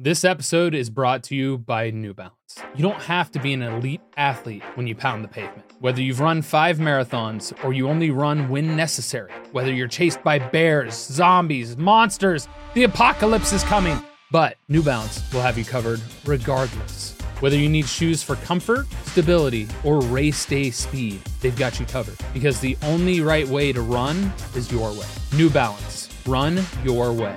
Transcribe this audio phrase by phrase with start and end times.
[0.00, 2.32] This episode is brought to you by New Balance.
[2.76, 5.72] You don't have to be an elite athlete when you pound the pavement.
[5.80, 10.38] Whether you've run five marathons or you only run when necessary, whether you're chased by
[10.38, 14.00] bears, zombies, monsters, the apocalypse is coming.
[14.30, 17.18] But New Balance will have you covered regardless.
[17.40, 22.18] Whether you need shoes for comfort, stability, or race day speed, they've got you covered.
[22.32, 25.08] Because the only right way to run is your way.
[25.34, 26.08] New Balance.
[26.24, 27.36] Run your way.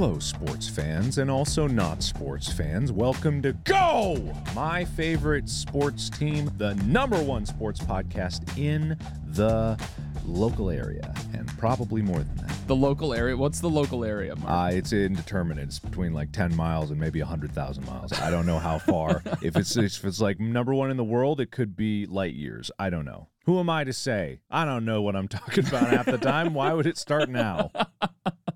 [0.00, 2.90] Hello, sports fans and also not sports fans.
[2.90, 9.78] Welcome to Go, my favorite sports team, the number one sports podcast in the
[10.24, 12.56] local area, and probably more than that.
[12.66, 13.36] The local area.
[13.36, 14.72] What's the local area, Mark?
[14.72, 15.64] Uh, it's indeterminate.
[15.64, 18.10] It's between like 10 miles and maybe 100,000 miles.
[18.14, 19.22] I don't know how far.
[19.42, 22.70] if it's if it's like number one in the world, it could be light years.
[22.78, 23.28] I don't know.
[23.44, 24.40] Who am I to say?
[24.50, 26.54] I don't know what I'm talking about half the time.
[26.54, 27.70] Why would it start now?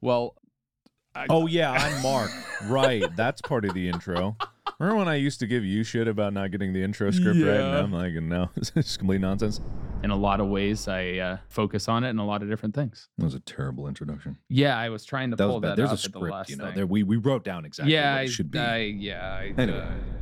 [0.00, 0.34] well,
[1.14, 2.30] I, Oh yeah, I'm Mark.
[2.64, 4.36] right, that's part of the intro.
[4.78, 7.56] Remember when I used to give you shit about not getting the intro script right?
[7.60, 7.82] And Yeah.
[7.82, 9.60] I'm like, no, it's just complete nonsense.
[10.06, 12.76] In a lot of ways, I uh, focus on it in a lot of different
[12.76, 13.08] things.
[13.18, 14.38] That was a terrible introduction.
[14.48, 16.50] Yeah, I was trying to That pull that There's up a at the script, last
[16.50, 16.66] you know.
[16.66, 16.74] thing.
[16.76, 18.58] There we we wrote down exactly yeah, what I, it should be.
[18.60, 19.34] I, yeah.
[19.34, 19.80] I, Anyway.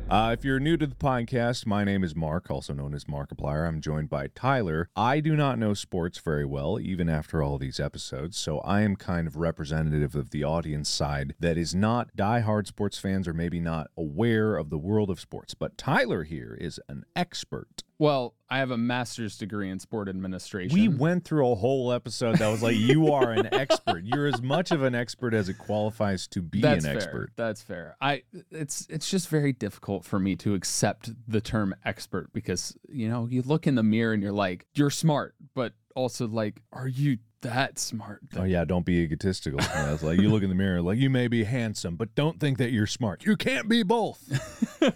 [0.09, 3.05] uh, Uh, if you're new to the podcast, my name is Mark, also known as
[3.05, 3.67] Markiplier.
[3.67, 4.89] I'm joined by Tyler.
[4.95, 8.95] I do not know sports very well, even after all these episodes, so I am
[8.97, 13.59] kind of representative of the audience side that is not diehard sports fans or maybe
[13.59, 15.53] not aware of the world of sports.
[15.55, 17.83] But Tyler here is an expert.
[17.97, 20.77] Well, I have a master's degree in sport administration.
[20.77, 24.03] We went through a whole episode that was like, you are an expert.
[24.03, 26.97] You're as much of an expert as it qualifies to be That's an fair.
[27.01, 27.31] expert.
[27.35, 27.95] That's fair.
[28.01, 33.09] I it's it's just very difficult for me to accept the term expert because you
[33.09, 36.87] know you look in the mirror and you're like you're smart, but also like are
[36.87, 38.21] you that smart?
[38.35, 39.59] Oh yeah, don't be egotistical.
[39.59, 42.39] Know, it's like you look in the mirror, like you may be handsome, but don't
[42.39, 43.25] think that you're smart.
[43.25, 44.29] You can't be both.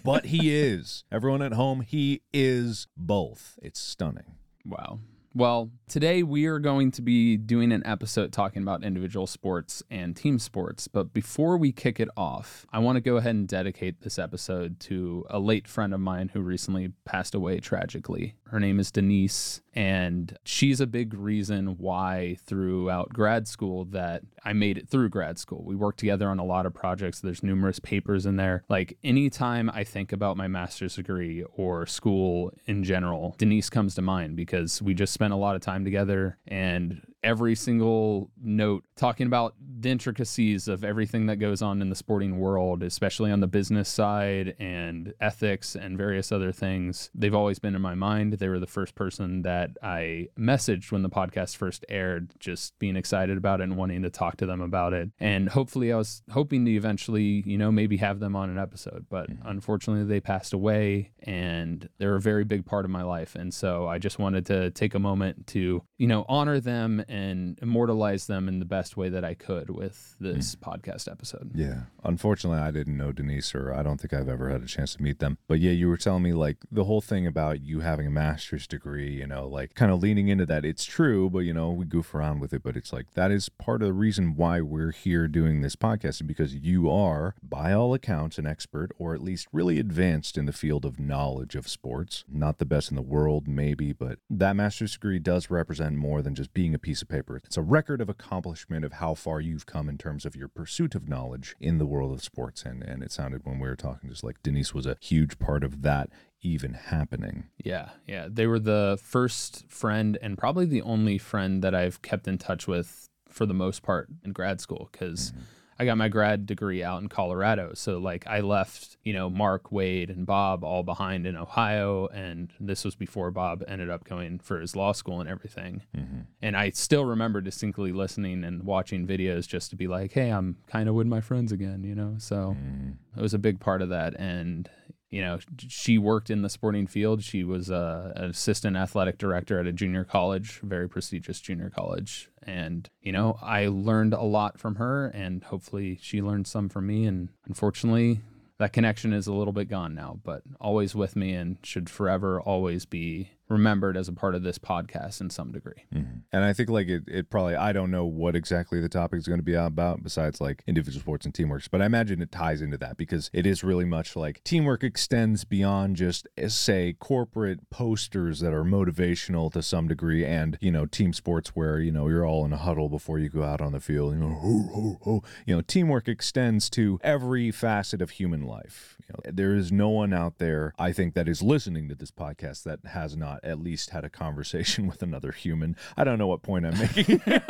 [0.04, 1.04] but he is.
[1.10, 3.58] Everyone at home, he is both.
[3.62, 4.36] It's stunning.
[4.64, 5.00] Wow.
[5.32, 10.16] Well, today we are going to be doing an episode talking about individual sports and
[10.16, 10.88] team sports.
[10.88, 14.80] But before we kick it off, I want to go ahead and dedicate this episode
[14.80, 18.34] to a late friend of mine who recently passed away tragically.
[18.50, 24.54] Her name is Denise, and she's a big reason why throughout grad school that I
[24.54, 25.62] made it through grad school.
[25.64, 27.20] We worked together on a lot of projects.
[27.20, 28.64] There's numerous papers in there.
[28.68, 34.02] Like anytime I think about my master's degree or school in general, Denise comes to
[34.02, 39.26] mind because we just spent a lot of time together and every single note talking
[39.26, 43.46] about the intricacies of everything that goes on in the sporting world, especially on the
[43.46, 47.10] business side and ethics and various other things.
[47.14, 48.34] They've always been in my mind.
[48.34, 52.96] They were the first person that I messaged when the podcast first aired, just being
[52.96, 55.10] excited about it and wanting to talk to them about it.
[55.18, 59.06] And hopefully, I was hoping to eventually, you know, maybe have them on an episode.
[59.08, 59.46] But mm-hmm.
[59.46, 63.34] unfortunately, they passed away and they're a very big part of my life.
[63.34, 67.58] And so I just wanted to take a moment to, you know, honor them and
[67.60, 70.70] immortalize them in the best way that I could with this hmm.
[70.70, 71.50] podcast episode.
[71.54, 71.82] Yeah.
[72.04, 75.02] Unfortunately, I didn't know Denise, or I don't think I've ever had a chance to
[75.02, 75.36] meet them.
[75.48, 78.68] But yeah, you were telling me like the whole thing about you having a master's
[78.68, 80.64] degree, you know, like kind of leaning into that.
[80.64, 82.62] It's true, but you know, we goof around with it.
[82.62, 86.24] But it's like that is part of the reason why we're here doing this podcast,
[86.28, 90.52] because you are, by all accounts, an expert, or at least really advanced in the
[90.52, 92.24] field of knowledge of sports.
[92.28, 96.36] Not the best in the world, maybe, but that master's degree does represent more than
[96.36, 97.40] just being a piece of paper.
[97.44, 100.94] It's a record of accomplishment of how far you've come in terms of your pursuit
[100.94, 102.62] of knowledge in the world of sports.
[102.62, 105.64] And and it sounded when we were talking just like Denise was a huge part
[105.64, 106.10] of that
[106.42, 107.44] even happening.
[107.62, 108.26] Yeah, yeah.
[108.30, 112.66] They were the first friend and probably the only friend that I've kept in touch
[112.66, 115.42] with for the most part in grad school because mm-hmm.
[115.80, 117.70] I got my grad degree out in Colorado.
[117.72, 122.52] So like I left, you know, Mark, Wade, and Bob all behind in Ohio, and
[122.60, 125.80] this was before Bob ended up going for his law school and everything.
[125.96, 126.20] Mm-hmm.
[126.42, 130.58] And I still remember distinctly listening and watching videos just to be like, hey, I'm
[130.66, 132.16] kind of with my friends again, you know.
[132.18, 133.18] So mm-hmm.
[133.18, 134.68] it was a big part of that, and
[135.10, 137.24] you know, she worked in the sporting field.
[137.24, 142.30] She was uh, an assistant athletic director at a junior college, very prestigious junior college.
[142.44, 146.86] And, you know, I learned a lot from her, and hopefully she learned some from
[146.86, 147.06] me.
[147.06, 148.20] And unfortunately,
[148.58, 152.40] that connection is a little bit gone now, but always with me and should forever
[152.40, 155.84] always be remembered as a part of this podcast in some degree.
[155.92, 156.18] Mm-hmm.
[156.32, 159.26] And I think like it, it probably I don't know what exactly the topic is
[159.26, 162.62] going to be about besides like individual sports and teamwork, but I imagine it ties
[162.62, 167.68] into that because it is really much like teamwork extends beyond just eh, say corporate
[167.70, 172.08] posters that are motivational to some degree and you know team sports where you know
[172.08, 175.56] you're all in a huddle before you go out on the field, you know, you
[175.56, 178.96] know teamwork extends to every facet of human life.
[179.00, 182.12] You know, there is no one out there I think that is listening to this
[182.12, 185.76] podcast that has not at least had a conversation with another human.
[185.96, 187.22] I don't know what point I'm making.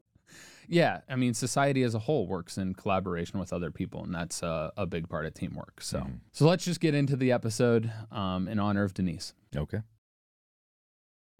[0.68, 4.42] yeah, I mean, society as a whole works in collaboration with other people, and that's
[4.42, 5.80] a, a big part of teamwork.
[5.80, 6.16] So, mm-hmm.
[6.32, 9.34] so let's just get into the episode um, in honor of Denise.
[9.56, 9.80] Okay.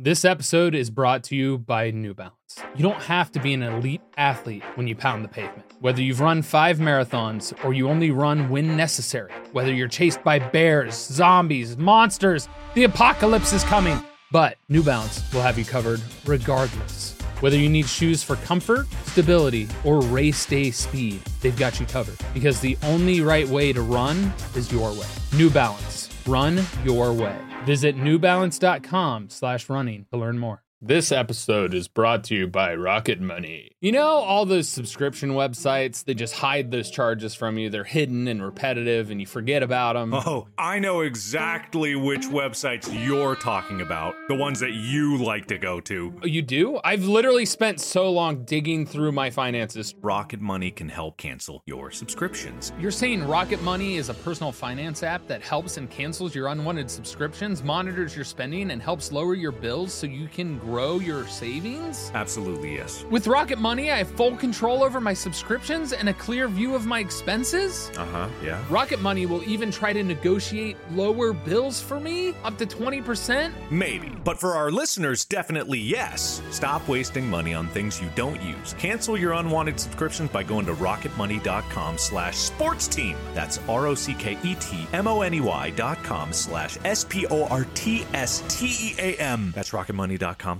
[0.02, 2.35] This episode is brought to you by New Balance.
[2.75, 5.75] You don't have to be an elite athlete when you pound the pavement.
[5.81, 10.38] Whether you've run five marathons or you only run when necessary, whether you're chased by
[10.38, 14.02] bears, zombies, monsters, the apocalypse is coming.
[14.32, 17.12] But New Balance will have you covered regardless.
[17.41, 22.17] Whether you need shoes for comfort, stability, or race day speed, they've got you covered.
[22.32, 25.08] Because the only right way to run is your way.
[25.35, 26.10] New Balance.
[26.31, 27.37] Run your way.
[27.65, 30.62] Visit newbalance.com slash running to learn more.
[30.82, 33.73] This episode is brought to you by Rocket Money.
[33.82, 37.69] You know, all those subscription websites, they just hide those charges from you.
[37.69, 40.15] They're hidden and repetitive, and you forget about them.
[40.15, 44.15] Oh, I know exactly which websites you're talking about.
[44.29, 46.15] The ones that you like to go to.
[46.23, 46.81] Oh, you do?
[46.82, 49.94] I've literally spent so long digging through my finances.
[50.00, 52.73] Rocket Money can help cancel your subscriptions.
[52.81, 56.91] You're saying Rocket Money is a personal finance app that helps and cancels your unwanted
[56.91, 62.12] subscriptions, monitors your spending, and helps lower your bills so you can grow your savings?
[62.14, 63.05] Absolutely, yes.
[63.11, 66.87] With Rocket Money, I have full control over my subscriptions and a clear view of
[66.87, 67.90] my expenses.
[67.96, 68.62] Uh huh, yeah.
[68.70, 73.52] Rocket Money will even try to negotiate lower bills for me, up to 20%.
[73.70, 76.40] Maybe, but for our listeners, definitely yes.
[76.50, 78.75] Stop wasting money on things you don't use.
[78.75, 83.17] Cancel your unwanted subscriptions by going to rocketmoney.com slash sports team.
[83.34, 86.78] That's R O C K E T M O N E Y dot com slash
[86.84, 89.52] S P O R T S T E A M.
[89.55, 90.60] That's rocketmoney.com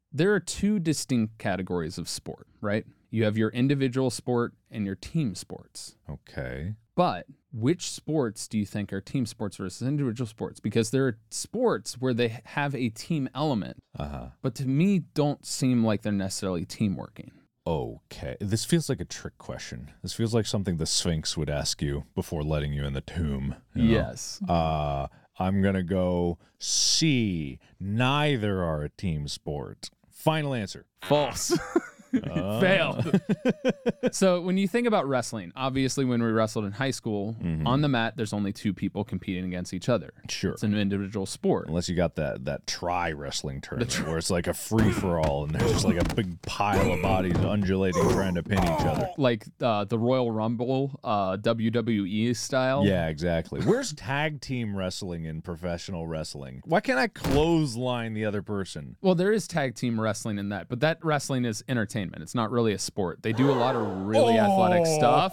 [0.11, 2.85] there are two distinct categories of sport, right?
[3.09, 5.97] You have your individual sport and your team sports.
[6.09, 6.75] Okay.
[6.95, 10.59] But which sports do you think are team sports versus individual sports?
[10.59, 14.27] Because there are sports where they have a team element, uh-huh.
[14.41, 17.31] but to me, don't seem like they're necessarily team working.
[17.65, 18.37] Okay.
[18.39, 19.91] This feels like a trick question.
[20.01, 23.55] This feels like something the Sphinx would ask you before letting you in the tomb.
[23.75, 23.91] You know?
[23.91, 24.41] Yes.
[24.47, 27.59] Uh, I'm going to go C.
[27.79, 29.89] Neither are a team sport.
[30.21, 30.85] Final answer.
[31.01, 31.57] False.
[32.13, 32.59] Uh.
[32.59, 33.21] Failed.
[34.11, 37.65] so when you think about wrestling, obviously when we wrestled in high school, mm-hmm.
[37.65, 40.13] on the mat there's only two people competing against each other.
[40.29, 40.51] Sure.
[40.51, 41.67] It's an individual sport.
[41.67, 45.45] Unless you got that that tri wrestling tournament where it's like a free for all
[45.45, 49.09] and there's just like a big pile of bodies undulating trying to pin each other.
[49.17, 52.85] Like uh, the Royal Rumble, uh, WWE style.
[52.85, 53.61] Yeah, exactly.
[53.61, 56.61] Where's tag team wrestling in professional wrestling?
[56.65, 58.97] Why can't I clothesline the other person?
[59.01, 62.23] Well, there is tag team wrestling in that, but that wrestling is entertainment entertainment.
[62.23, 63.21] It's not really a sport.
[63.21, 65.31] They do a lot of really athletic stuff,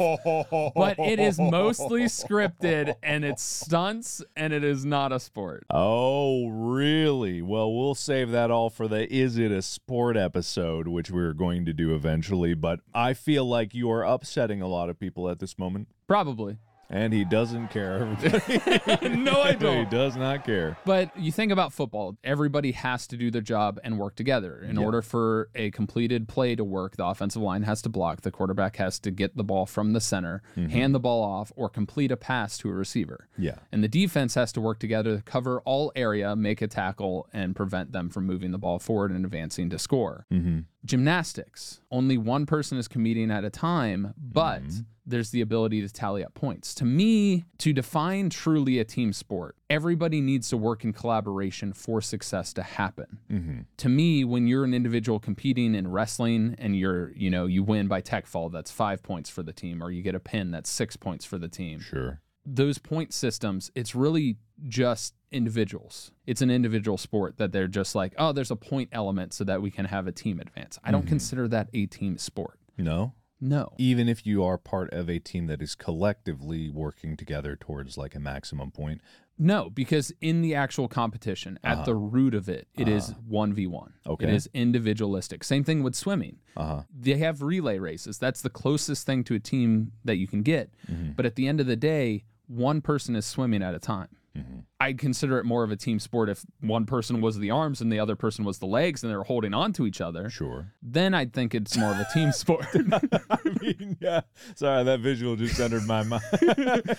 [0.75, 5.65] but it is mostly scripted and it's stunts and it is not a sport.
[5.71, 7.43] Oh, really?
[7.43, 11.65] Well, we'll save that all for the Is It a Sport episode, which we're going
[11.67, 12.55] to do eventually.
[12.55, 15.89] But I feel like you are upsetting a lot of people at this moment.
[16.07, 16.59] Probably.
[16.91, 17.99] And he doesn't care.
[19.03, 19.79] no, I he don't.
[19.79, 20.79] He does not care.
[20.85, 24.65] But you think about football, everybody has to do their job and work together.
[24.69, 28.31] In order for a completed play to work, the offensive line has to block, the
[28.31, 30.69] quarterback has to get the ball from the center, mm-hmm.
[30.69, 33.29] hand the ball off, or complete a pass to a receiver.
[33.37, 33.57] Yeah.
[33.73, 37.55] And the defense has to work together to cover all area, make a tackle, and
[37.55, 40.27] prevent them from moving the ball forward and advancing to score.
[40.33, 40.61] Mm-hmm.
[40.85, 44.81] Gymnastics, only one person is competing at a time, but mm-hmm.
[45.05, 46.75] there's the ability to tally up points.
[46.77, 52.01] To me, to define truly a team sport, everybody needs to work in collaboration for
[52.01, 53.19] success to happen.
[53.31, 53.61] Mm-hmm.
[53.79, 57.89] To me, when you're an individual competing in wrestling and you're, you know, you win
[57.89, 60.71] by tech fall, that's five points for the team, or you get a pin, that's
[60.71, 62.21] six points for the team Sure.
[62.47, 66.11] those point systems, it's really just individuals.
[66.27, 69.63] It's an individual sport that they're just like, oh, there's a point element so that
[69.63, 70.79] we can have a team advance.
[70.83, 71.09] I don't mm-hmm.
[71.11, 72.59] consider that a team sport.
[72.77, 73.15] No.
[73.41, 73.73] No.
[73.79, 78.15] Even if you are part of a team that is collectively working together towards like
[78.15, 79.01] a maximum point.
[79.39, 81.85] No, because in the actual competition, at uh-huh.
[81.85, 83.47] the root of it, it is uh-huh.
[83.47, 83.93] 1v1.
[84.09, 84.27] Okay.
[84.27, 85.45] It is individualistic.
[85.45, 86.39] Same thing with swimming.
[86.57, 86.83] Uh-huh.
[86.93, 88.19] They have relay races.
[88.19, 90.75] That's the closest thing to a team that you can get.
[90.91, 91.13] Mm-hmm.
[91.13, 94.09] But at the end of the day, one person is swimming at a time.
[94.39, 94.59] Mm-hmm.
[94.81, 97.91] I consider it more of a team sport if one person was the arms and
[97.93, 100.31] the other person was the legs and they were holding on to each other.
[100.31, 100.73] Sure.
[100.83, 102.65] Then I'd think it's more of a team sport.
[102.75, 104.21] I mean, yeah.
[104.55, 106.23] Sorry, that visual just entered my mind.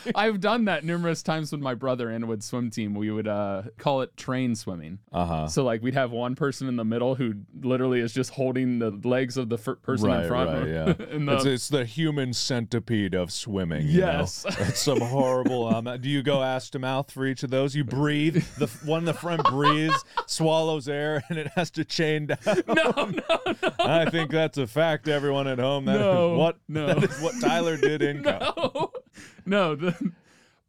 [0.15, 2.95] I've done that numerous times with my brother and with swim team.
[2.95, 4.99] We would uh, call it train swimming.
[5.13, 5.47] Uh huh.
[5.47, 8.91] So like we'd have one person in the middle who literally is just holding the
[9.05, 10.49] legs of the fir- person Right, in front.
[10.49, 10.85] Of Right, yeah.
[10.93, 13.87] the- it's, it's the human centipede of swimming.
[13.87, 14.07] you know?
[14.19, 14.45] Yes.
[14.59, 15.67] it's some horrible.
[15.73, 17.68] Um, do you go ass to mouth for each of those?
[17.75, 18.43] You breathe.
[18.57, 22.37] The one in the front breathes, swallows air, and it has to chain down.
[22.67, 23.11] no, no,
[23.45, 23.71] no.
[23.79, 25.07] I think that's a fact.
[25.07, 25.85] Everyone at home.
[25.85, 26.87] That is No, what no.
[26.87, 28.91] that is what Tyler did in no,
[29.45, 29.75] no.
[29.75, 30.11] The,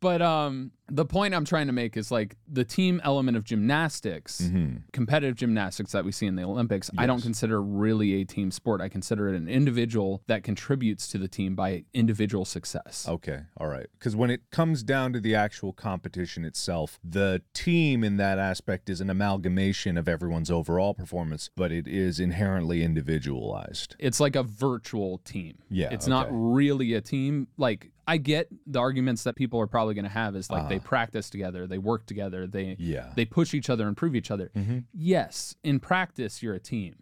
[0.01, 4.41] but um, the point I'm trying to make is like the team element of gymnastics,
[4.41, 4.77] Mm-hmm.
[4.93, 6.91] competitive gymnastics that we see in the Olympics.
[6.99, 8.81] I don't consider really a team sport.
[8.81, 13.07] I consider it an individual that contributes to the team by individual success.
[13.09, 13.87] Okay, all right.
[13.99, 18.89] Because when it comes down to the actual competition itself, the team in that aspect
[18.91, 23.97] is an amalgamation of everyone's overall performance, but it is inherently individualized.
[23.99, 25.59] It's like a virtual team.
[25.71, 27.49] Yeah, It's not really a team.
[27.57, 30.79] Like I get the arguments that people are probably going to have is like they
[30.81, 32.75] practice together, they work together, they Uh-huh.
[32.79, 33.01] Yeah.
[33.01, 33.13] Mm-hmm.
[33.17, 34.51] they push each other, improve each other.
[34.93, 36.95] Yes, in practice you're a team.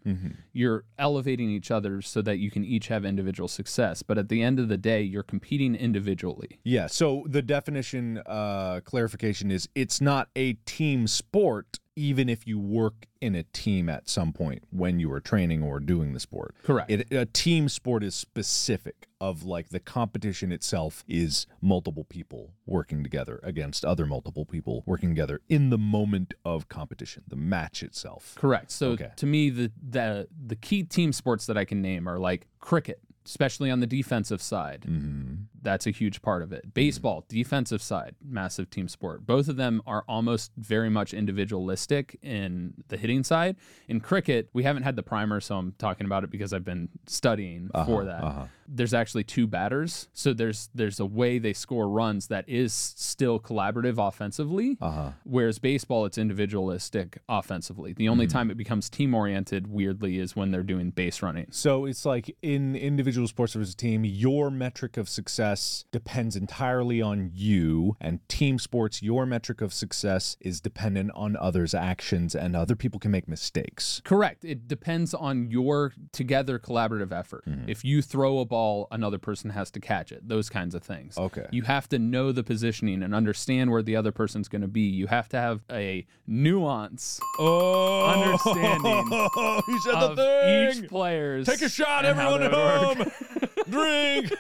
[0.53, 4.43] You're elevating each other so that you can each have individual success, but at the
[4.43, 6.61] end of the day you're competing individually.
[6.65, 6.87] Yeah.
[6.89, 13.07] So the definition uh, clarification is it's not a team sport, even if you work
[13.21, 16.55] in a team at some point when you are training or doing the sport.
[16.63, 16.89] Correct.
[16.89, 23.03] It, a team sport is specific of like the competition itself is multiple people working
[23.03, 28.35] together against other multiple people working together in the moment of competition, the match itself.
[28.37, 28.71] Correct.
[28.71, 29.11] So Okay.
[29.17, 33.01] to me, the the the key team sports that I can name are like cricket,
[33.27, 34.83] especially on the defensive side.
[34.89, 35.35] Mm-hmm.
[35.63, 36.63] That's a huge part of it.
[36.63, 36.71] Mm-hmm.
[36.71, 39.27] Baseball, defensive side, massive team sport.
[39.27, 43.57] Both of them are almost very much individualistic in the hitting side.
[43.89, 46.89] In cricket, we haven't had the primer, so I'm talking about it because I've been
[47.07, 48.23] studying uh-huh, for that.
[48.23, 48.45] Uh-huh.
[48.71, 53.41] There's actually two batters, so there's there's a way they score runs that is still
[53.41, 54.77] collaborative offensively.
[54.81, 55.13] Uh-huh.
[55.25, 57.95] Whereas baseball, it's individualistic offensively.
[57.95, 58.39] The only mm-hmm.
[58.39, 61.47] time it becomes team oriented, weirdly, is when they're doing base running.
[61.51, 65.48] So it's like in individual sports versus team, your metric of success
[65.93, 71.75] depends entirely on you, and team sports, your metric of success is dependent on others'
[71.75, 74.01] actions, and other people can make mistakes.
[74.05, 74.45] Correct.
[74.45, 77.45] It depends on your together collaborative effort.
[77.47, 77.69] Mm-hmm.
[77.69, 80.29] If you throw a ball, another person has to catch it.
[80.29, 81.17] Those kinds of things.
[81.19, 81.47] Okay.
[81.51, 84.83] You have to know the positioning and understand where the other person's going to be.
[84.83, 89.07] You have to have a nuance Oh, Understanding
[89.67, 90.85] he said of the thing.
[90.85, 91.47] each player's.
[91.47, 93.11] Take a shot, everyone at home.
[93.71, 94.33] Drink.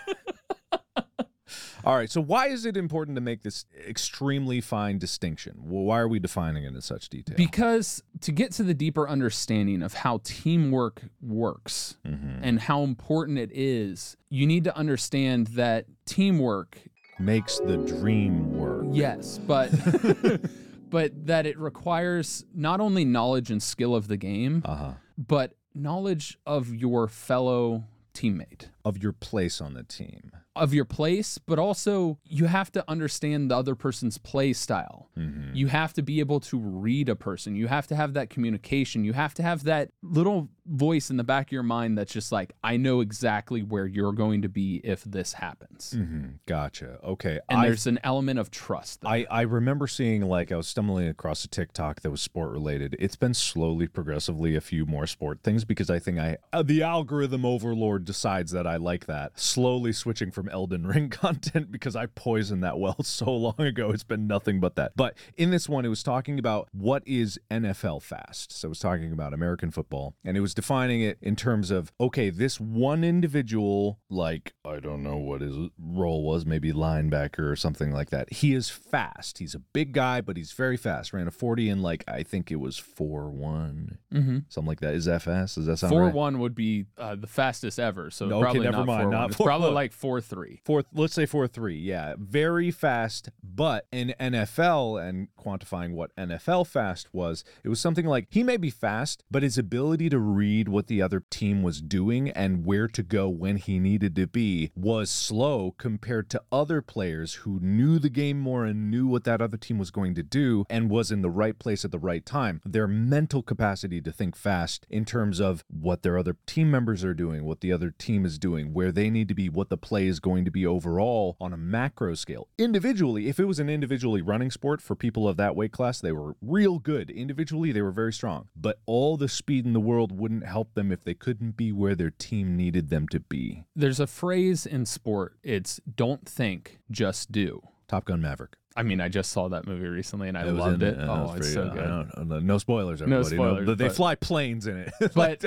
[1.84, 2.10] All right.
[2.10, 5.54] So, why is it important to make this extremely fine distinction?
[5.64, 7.36] Well, why are we defining it in such detail?
[7.36, 12.42] Because to get to the deeper understanding of how teamwork works Mm-hmm.
[12.42, 16.78] and how important it is, you need to understand that teamwork,
[17.20, 18.86] Makes the dream work.
[18.92, 19.70] yes, but
[20.90, 24.92] but that it requires not only knowledge and skill of the game, Uh huh.
[25.16, 28.68] but knowledge of your fellow teammate.
[28.88, 30.32] Of your place on the team.
[30.56, 35.08] of your place, but also you have to understand the other person's play style.
[35.16, 35.54] Mm-hmm.
[35.54, 37.54] You have to be able to read a person.
[37.54, 39.04] You have to have that communication.
[39.04, 42.32] You have to have that little voice in the back of your mind that's just
[42.32, 45.92] like, I know exactly where you're going to be if this happens.
[45.92, 46.98] hmm Gotcha.
[47.04, 47.38] Okay.
[47.48, 49.02] And I there's an element of trust.
[49.02, 49.12] there.
[49.12, 52.96] I, I remember seeing like I was stumbling across a TikTok that was sport related.
[52.98, 56.82] It's been slowly, progressively a few more sport things because I think I uh, the
[56.82, 59.38] algorithm overlord decides that I like that.
[59.38, 63.90] Slowly switching from Elden Ring content because I poisoned that well so long ago.
[63.90, 64.92] It's been nothing but that.
[64.96, 68.52] But in this one, it was talking about what is NFL fast.
[68.52, 71.92] So it was talking about American football, and it was defining it in terms of
[72.00, 77.56] okay, this one individual, like I don't know what his role was, maybe linebacker or
[77.56, 78.32] something like that.
[78.32, 79.38] He is fast.
[79.38, 81.12] He's a big guy, but he's very fast.
[81.12, 84.44] Ran a 40 in like I think it was 4 one Mhm.
[84.48, 84.94] something like that.
[84.94, 85.56] Is that fast?
[85.56, 86.14] Does that sound Four right?
[86.14, 88.10] one would be uh, the fastest ever.
[88.10, 89.10] So Okay, probably never not mind, 4-1.
[89.10, 89.74] not It's probably 4-1.
[89.74, 90.60] like four three.
[90.64, 91.76] Four, let's say four three.
[91.76, 93.30] Yeah, very fast.
[93.42, 98.56] But in NFL and quantifying what NFL fast was, it was something like he may
[98.56, 102.88] be fast, but his ability to read what the other team was doing and where
[102.88, 107.98] to go when he needed to be was slow compared to other players who knew
[107.98, 111.10] the game more and knew what that other team was going to do and was
[111.10, 112.60] in the right place at the right time.
[112.64, 117.14] Their mental capacity to think fast in terms of what their other team members are
[117.14, 120.06] doing, what the other team is doing, where they need to be, what the play
[120.06, 122.48] is going to be overall on a macro scale.
[122.58, 126.12] Individually, if it was an individually running sport for people of that weight class, they
[126.12, 127.10] were real good.
[127.10, 128.48] Individually, they were very strong.
[128.56, 131.94] But all the speed in the world wouldn't help them if they couldn't be where
[131.94, 133.64] their team needed them to be.
[133.76, 135.36] There's a phrase in sport.
[135.42, 137.62] It's don't think, just do.
[137.88, 138.54] Top Gun Maverick.
[138.76, 140.96] I mean, I just saw that movie recently and I It loved it.
[141.00, 141.82] Oh, it's so good.
[141.82, 142.38] I don't know.
[142.38, 143.34] no spoilers, No everybody.
[143.36, 144.92] spoilers, but they but- fly planes in it.
[145.14, 145.44] But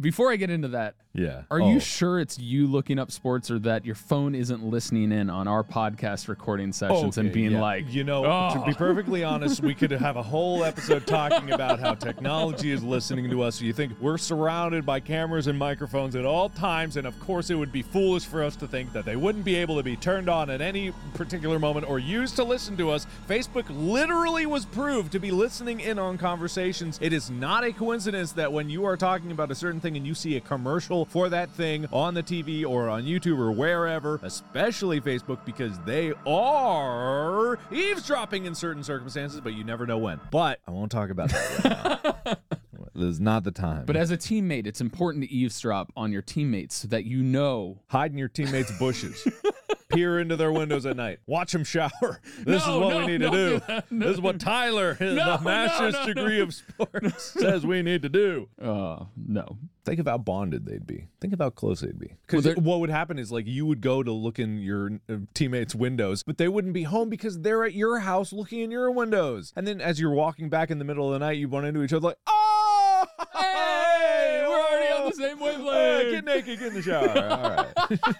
[0.00, 1.42] before I get into that, yeah.
[1.50, 1.70] are Oh.
[1.70, 5.46] you sure it's you looking up sports or that your phone isn't listening in on
[5.46, 7.60] our podcast recording sessions and being yeah.
[7.60, 11.52] like, you know, "Oh." to be perfectly honest, we could have a whole episode talking
[11.52, 13.60] about how technology is listening to us.
[13.60, 17.56] You think we're surrounded by cameras and microphones at all times, and of course, it
[17.56, 20.30] would be foolish for us to think that they wouldn't be able to be turned
[20.30, 23.06] on at any particular moment or used to listen to us.
[23.28, 26.98] Facebook literally was proved to be listening in on conversations.
[27.02, 30.06] It is not a coincidence that when you are talking about a certain thing and
[30.06, 34.20] you see a commercial for that thing on the TV or on YouTube or wherever,
[34.22, 40.20] especially Facebook, because they are eavesdropping in certain circumstances, but you never know when.
[40.30, 42.38] But I won't talk about that right
[42.94, 43.84] this is not the time.
[43.86, 47.78] but as a teammate, it's important to eavesdrop on your teammates so that you know.
[47.88, 49.26] hide in your teammates' bushes.
[49.92, 51.18] Peer into their windows at night.
[51.26, 51.90] Watch them shower.
[52.44, 53.80] This No, is what no, we need to do do.
[53.98, 58.48] This is what Tyler, the master's degree of sports, says we need to do.
[58.60, 59.58] Uh, no.
[59.84, 61.08] Think of how bonded they'd be.
[61.20, 62.14] Think of how close they'd be.
[62.26, 65.16] Because Well, what would happen is like you would go to look in your uh,
[65.34, 68.90] teammates' windows, but they wouldn't be home because they're at your house looking in your
[68.92, 69.52] windows.
[69.56, 71.82] And then as you're walking back in the middle of the night, you run into
[71.82, 76.10] each other like, oh, Hey, we're already on the same wavelength.
[76.12, 77.08] get naked, get in the shower.
[77.08, 78.16] All right.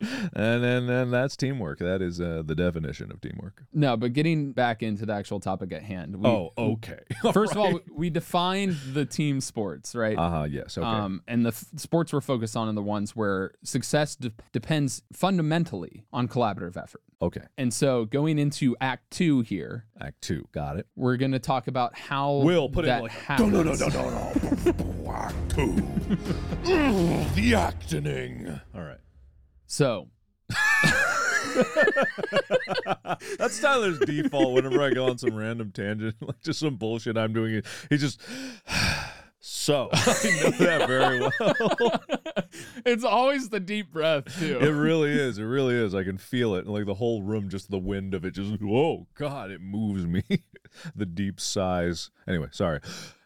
[0.00, 1.78] And then, then that's teamwork.
[1.78, 3.62] That is uh, the definition of teamwork.
[3.72, 6.16] No, but getting back into the actual topic at hand.
[6.16, 7.00] We, oh, okay.
[7.32, 10.16] First of all, we defined the team sports, right?
[10.18, 10.44] uh huh.
[10.50, 10.76] Yes.
[10.78, 10.86] Okay.
[10.86, 15.02] Um, and the f- sports we're focused on are the ones where success de- depends
[15.12, 17.02] fundamentally on collaborative effort.
[17.22, 17.42] okay.
[17.56, 20.46] And so going into Act Two here, Act two.
[20.52, 20.86] Got it.
[20.96, 23.52] we're going to talk about how we'll put it that like- happens.
[23.52, 25.12] no, no, no.
[25.12, 25.82] Act two.
[27.34, 28.60] The acting.
[28.74, 28.97] All right.
[29.68, 30.08] So
[33.38, 37.32] That's Tyler's default whenever I go on some random tangent, like just some bullshit I'm
[37.32, 37.54] doing.
[37.54, 37.66] It.
[37.90, 38.20] He just.
[39.40, 42.02] So I know that very well.
[42.84, 44.58] it's always the deep breath too.
[44.60, 45.38] It really is.
[45.38, 45.94] It really is.
[45.94, 46.64] I can feel it.
[46.64, 50.06] And like the whole room, just the wind of it, just whoa, God, it moves
[50.06, 50.24] me.
[50.96, 52.10] the deep sighs.
[52.26, 52.80] Anyway, sorry.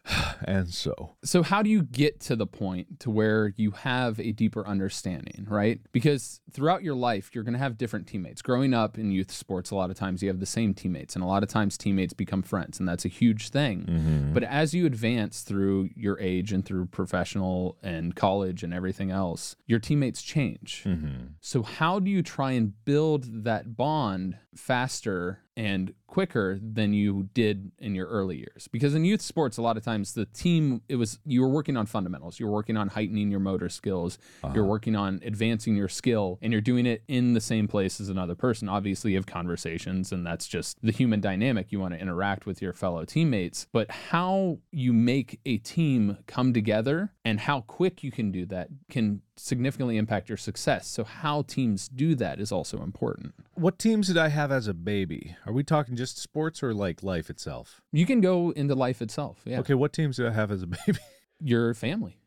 [0.45, 4.33] And so, so how do you get to the point to where you have a
[4.33, 5.79] deeper understanding right?
[5.93, 8.41] Because throughout your life you're going to have different teammates.
[8.41, 11.23] Growing up in youth sports a lot of times you have the same teammates and
[11.23, 13.85] a lot of times teammates become friends and that's a huge thing.
[13.85, 14.33] Mm-hmm.
[14.33, 19.55] But as you advance through your age and through professional and college and everything else
[19.65, 20.83] your teammates change.
[20.85, 21.27] Mm-hmm.
[21.39, 27.71] So how do you try and build that bond faster and quicker than you did
[27.79, 28.67] in your early years.
[28.71, 31.75] Because in youth sports a lot of times the team it was you were working
[31.75, 32.39] on fundamentals.
[32.39, 34.17] You were working on heightening your motor skills.
[34.43, 34.63] You're uh-huh.
[34.63, 38.35] working on advancing your skill and you're doing it in the same place as another
[38.35, 38.69] person.
[38.69, 41.71] Obviously you have conversations and that's just the human dynamic.
[41.71, 43.67] You want to interact with your fellow teammates.
[43.71, 48.69] But how you make a team come together and how quick you can do that
[48.89, 50.87] can significantly impact your success.
[50.87, 53.33] So, how teams do that is also important.
[53.55, 55.35] What teams did I have as a baby?
[55.45, 57.81] Are we talking just sports or like life itself?
[57.91, 59.41] You can go into life itself.
[59.45, 59.59] Yeah.
[59.59, 60.99] Okay, what teams did I have as a baby?
[61.39, 62.17] Your family.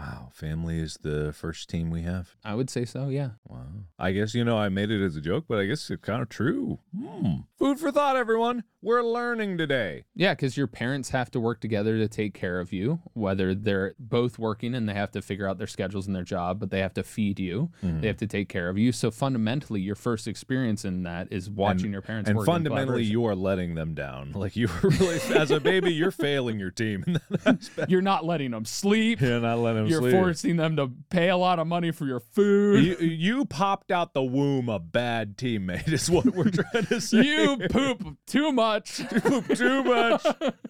[0.00, 2.34] Wow, family is the first team we have.
[2.42, 3.08] I would say so.
[3.08, 3.30] Yeah.
[3.46, 3.66] Wow.
[3.98, 6.22] I guess, you know, I made it as a joke, but I guess it's kind
[6.22, 6.78] of true.
[6.98, 7.40] Hmm.
[7.58, 8.64] Food for thought, everyone.
[8.82, 10.04] We're learning today.
[10.14, 13.94] Yeah, because your parents have to work together to take care of you, whether they're
[13.98, 16.80] both working and they have to figure out their schedules and their job, but they
[16.80, 18.00] have to feed you, Mm-hmm.
[18.00, 18.90] they have to take care of you.
[18.92, 22.48] So fundamentally, your first experience in that is watching your parents and work.
[22.48, 24.32] in fundamentally, you are letting them down.
[24.40, 27.04] Like you were really, as a baby, you're failing your team.
[27.06, 27.90] in that aspect.
[27.90, 29.20] you're not letting them sleep.
[29.20, 32.20] You're not letting them You're forcing them to pay a lot of money for your
[32.20, 32.84] food.
[32.84, 37.22] You, you popped out the womb a bad teammate, is what we're trying to say.
[37.22, 39.00] You poop too much.
[39.00, 40.24] You poop too much.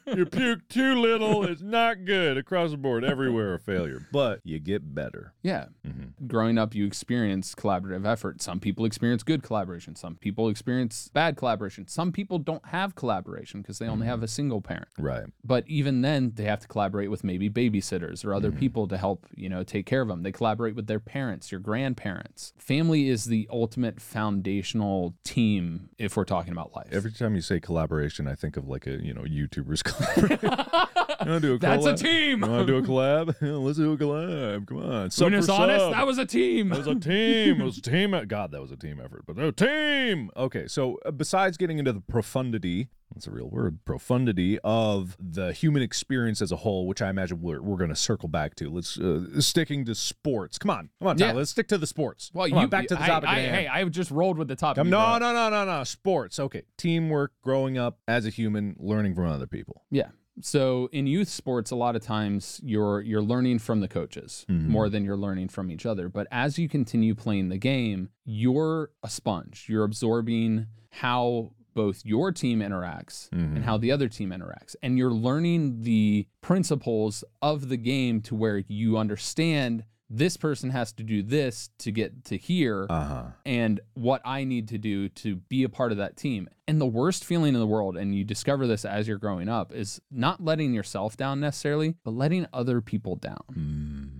[0.06, 1.44] You puke too little.
[1.44, 3.04] It's not good across the board.
[3.04, 5.35] Everywhere a failure, but you get better.
[5.42, 5.66] Yeah.
[5.87, 6.26] Mm-hmm.
[6.26, 8.42] Growing up, you experience collaborative effort.
[8.42, 9.94] Some people experience good collaboration.
[9.96, 11.87] Some people experience bad collaboration.
[11.88, 14.09] Some people don't have collaboration because they only Mm-hmm.
[14.11, 14.88] have a single parent.
[14.98, 15.24] Right.
[15.44, 18.37] But even then, they have to collaborate with maybe babysitters or Mm-hmm.
[18.37, 20.23] other people to help, you know, take care of them.
[20.23, 22.53] They collaborate with their parents, your grandparents.
[22.59, 26.88] Family is the ultimate foundational team if we're talking about life.
[26.92, 31.33] Every time you say collaboration, I think of like a you know YouTubers collaboration.
[31.33, 32.42] you do a That's a team.
[32.42, 33.37] You want to do a collab?
[33.64, 34.66] Let's do a collab.
[34.66, 35.11] Come on.
[35.11, 35.92] Sub honest, sub.
[35.92, 36.68] that was a team.
[36.68, 37.61] That was a team.
[37.61, 38.11] It was a team.
[38.27, 39.25] God, that was a team effort.
[39.27, 40.31] But no team.
[40.37, 45.53] Okay, so uh, besides getting into the profundity, that's a real word, profundity of the
[45.53, 48.70] human experience as a whole, which I imagine we're, we're going to circle back to.
[48.70, 50.59] Let's uh, sticking to sports.
[50.59, 51.33] Come on, come on, Tyler.
[51.33, 51.37] Yeah.
[51.38, 52.31] Let's stick to the sports.
[52.33, 53.29] well, Come you on, back to the I- topic.
[53.29, 53.57] I, hand.
[53.57, 54.77] hey, I just rolled with the topic.
[54.81, 55.85] Come, no, no, no, no, no.
[55.85, 56.38] Sports.
[56.38, 56.62] Okay.
[56.77, 59.83] Teamwork, growing up as a human, learning from other people.
[59.90, 60.09] Yeah.
[60.42, 64.70] So in youth sports, a lot of times you're you're learning from the coaches Mm-hmm.
[64.70, 66.09] more than you're learning from each other.
[66.09, 69.66] But as you continue playing the game, you're a sponge.
[69.68, 73.56] You're absorbing how both your team interacts Mm-hmm.
[73.56, 74.74] and how the other team interacts.
[74.83, 80.92] And you're learning the principles of the game to where you understand this person has
[80.94, 83.24] to do this to get to here Uh huh.
[83.46, 86.48] and what I need to do to be a part of that team.
[86.66, 89.72] And the worst feeling in the world, and you discover this as you're growing up,
[89.72, 94.11] is not letting yourself down necessarily, but letting other people down.